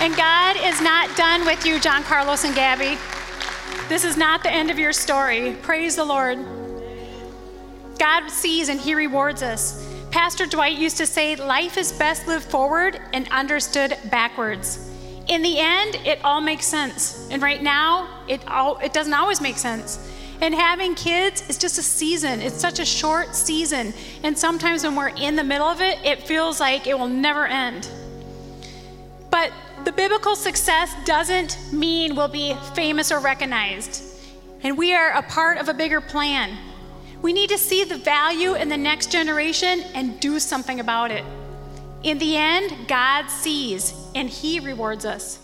And 0.00 0.14
God 0.14 0.56
is 0.62 0.80
not 0.82 1.16
done 1.16 1.46
with 1.46 1.64
you, 1.64 1.80
John 1.80 2.02
Carlos 2.02 2.44
and 2.44 2.54
Gabby. 2.54 2.98
This 3.88 4.04
is 4.04 4.16
not 4.16 4.42
the 4.42 4.50
end 4.50 4.70
of 4.70 4.78
your 4.78 4.92
story. 4.92 5.56
Praise 5.62 5.96
the 5.96 6.04
Lord. 6.04 6.38
God 7.98 8.28
sees 8.28 8.68
and 8.68 8.80
He 8.80 8.94
rewards 8.94 9.42
us. 9.42 9.85
Pastor 10.16 10.46
Dwight 10.46 10.78
used 10.78 10.96
to 10.96 11.04
say, 11.04 11.36
Life 11.36 11.76
is 11.76 11.92
best 11.92 12.26
lived 12.26 12.46
forward 12.46 12.98
and 13.12 13.28
understood 13.28 13.98
backwards. 14.10 14.90
In 15.28 15.42
the 15.42 15.58
end, 15.58 15.96
it 16.06 16.24
all 16.24 16.40
makes 16.40 16.64
sense. 16.64 17.28
And 17.30 17.42
right 17.42 17.62
now, 17.62 18.24
it, 18.26 18.40
all, 18.48 18.78
it 18.78 18.94
doesn't 18.94 19.12
always 19.12 19.42
make 19.42 19.58
sense. 19.58 20.10
And 20.40 20.54
having 20.54 20.94
kids 20.94 21.46
is 21.50 21.58
just 21.58 21.76
a 21.76 21.82
season. 21.82 22.40
It's 22.40 22.58
such 22.58 22.78
a 22.78 22.84
short 22.86 23.34
season. 23.34 23.92
And 24.22 24.38
sometimes 24.38 24.84
when 24.84 24.96
we're 24.96 25.10
in 25.10 25.36
the 25.36 25.44
middle 25.44 25.66
of 25.66 25.82
it, 25.82 25.98
it 26.02 26.22
feels 26.22 26.60
like 26.60 26.86
it 26.86 26.98
will 26.98 27.08
never 27.08 27.46
end. 27.46 27.86
But 29.30 29.52
the 29.84 29.92
biblical 29.92 30.34
success 30.34 30.94
doesn't 31.04 31.58
mean 31.74 32.16
we'll 32.16 32.28
be 32.28 32.56
famous 32.74 33.12
or 33.12 33.20
recognized. 33.20 34.02
And 34.62 34.78
we 34.78 34.94
are 34.94 35.10
a 35.10 35.22
part 35.24 35.58
of 35.58 35.68
a 35.68 35.74
bigger 35.74 36.00
plan. 36.00 36.56
We 37.22 37.32
need 37.32 37.50
to 37.50 37.58
see 37.58 37.84
the 37.84 37.98
value 37.98 38.54
in 38.54 38.68
the 38.68 38.76
next 38.76 39.10
generation 39.10 39.82
and 39.94 40.20
do 40.20 40.38
something 40.38 40.80
about 40.80 41.10
it. 41.10 41.24
In 42.02 42.18
the 42.18 42.36
end, 42.36 42.88
God 42.88 43.28
sees 43.28 43.94
and 44.14 44.28
He 44.28 44.60
rewards 44.60 45.04
us. 45.04 45.38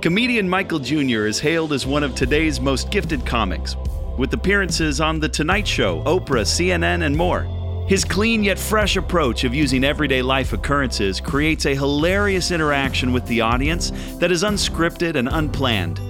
Comedian 0.00 0.48
Michael 0.48 0.78
Jr. 0.78 1.26
is 1.26 1.40
hailed 1.40 1.72
as 1.72 1.86
one 1.86 2.02
of 2.02 2.14
today's 2.14 2.60
most 2.60 2.90
gifted 2.90 3.24
comics, 3.24 3.74
with 4.18 4.34
appearances 4.34 5.00
on 5.00 5.18
The 5.18 5.28
Tonight 5.30 5.66
Show, 5.66 6.04
Oprah, 6.04 6.44
CNN, 6.44 7.04
and 7.06 7.16
more. 7.16 7.44
His 7.88 8.04
clean 8.04 8.44
yet 8.44 8.58
fresh 8.58 8.96
approach 8.96 9.44
of 9.44 9.54
using 9.54 9.82
everyday 9.82 10.22
life 10.22 10.52
occurrences 10.52 11.20
creates 11.20 11.64
a 11.64 11.74
hilarious 11.74 12.50
interaction 12.50 13.12
with 13.12 13.26
the 13.26 13.40
audience 13.40 13.92
that 14.20 14.30
is 14.30 14.42
unscripted 14.42 15.16
and 15.16 15.28
unplanned. 15.28 16.00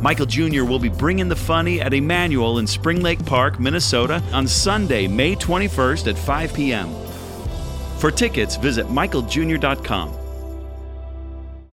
Michael 0.00 0.26
Jr. 0.26 0.62
will 0.64 0.78
be 0.78 0.88
bringing 0.88 1.28
the 1.28 1.36
funny 1.36 1.80
at 1.80 1.92
Emmanuel 1.92 2.58
in 2.58 2.66
Spring 2.66 3.02
Lake 3.02 3.24
Park, 3.26 3.58
Minnesota 3.58 4.22
on 4.32 4.46
Sunday, 4.46 5.08
May 5.08 5.34
21st 5.34 6.08
at 6.08 6.18
5 6.18 6.54
p.m. 6.54 6.88
For 7.98 8.10
tickets, 8.10 8.56
visit 8.56 8.86
michaeljr.com. 8.86 10.17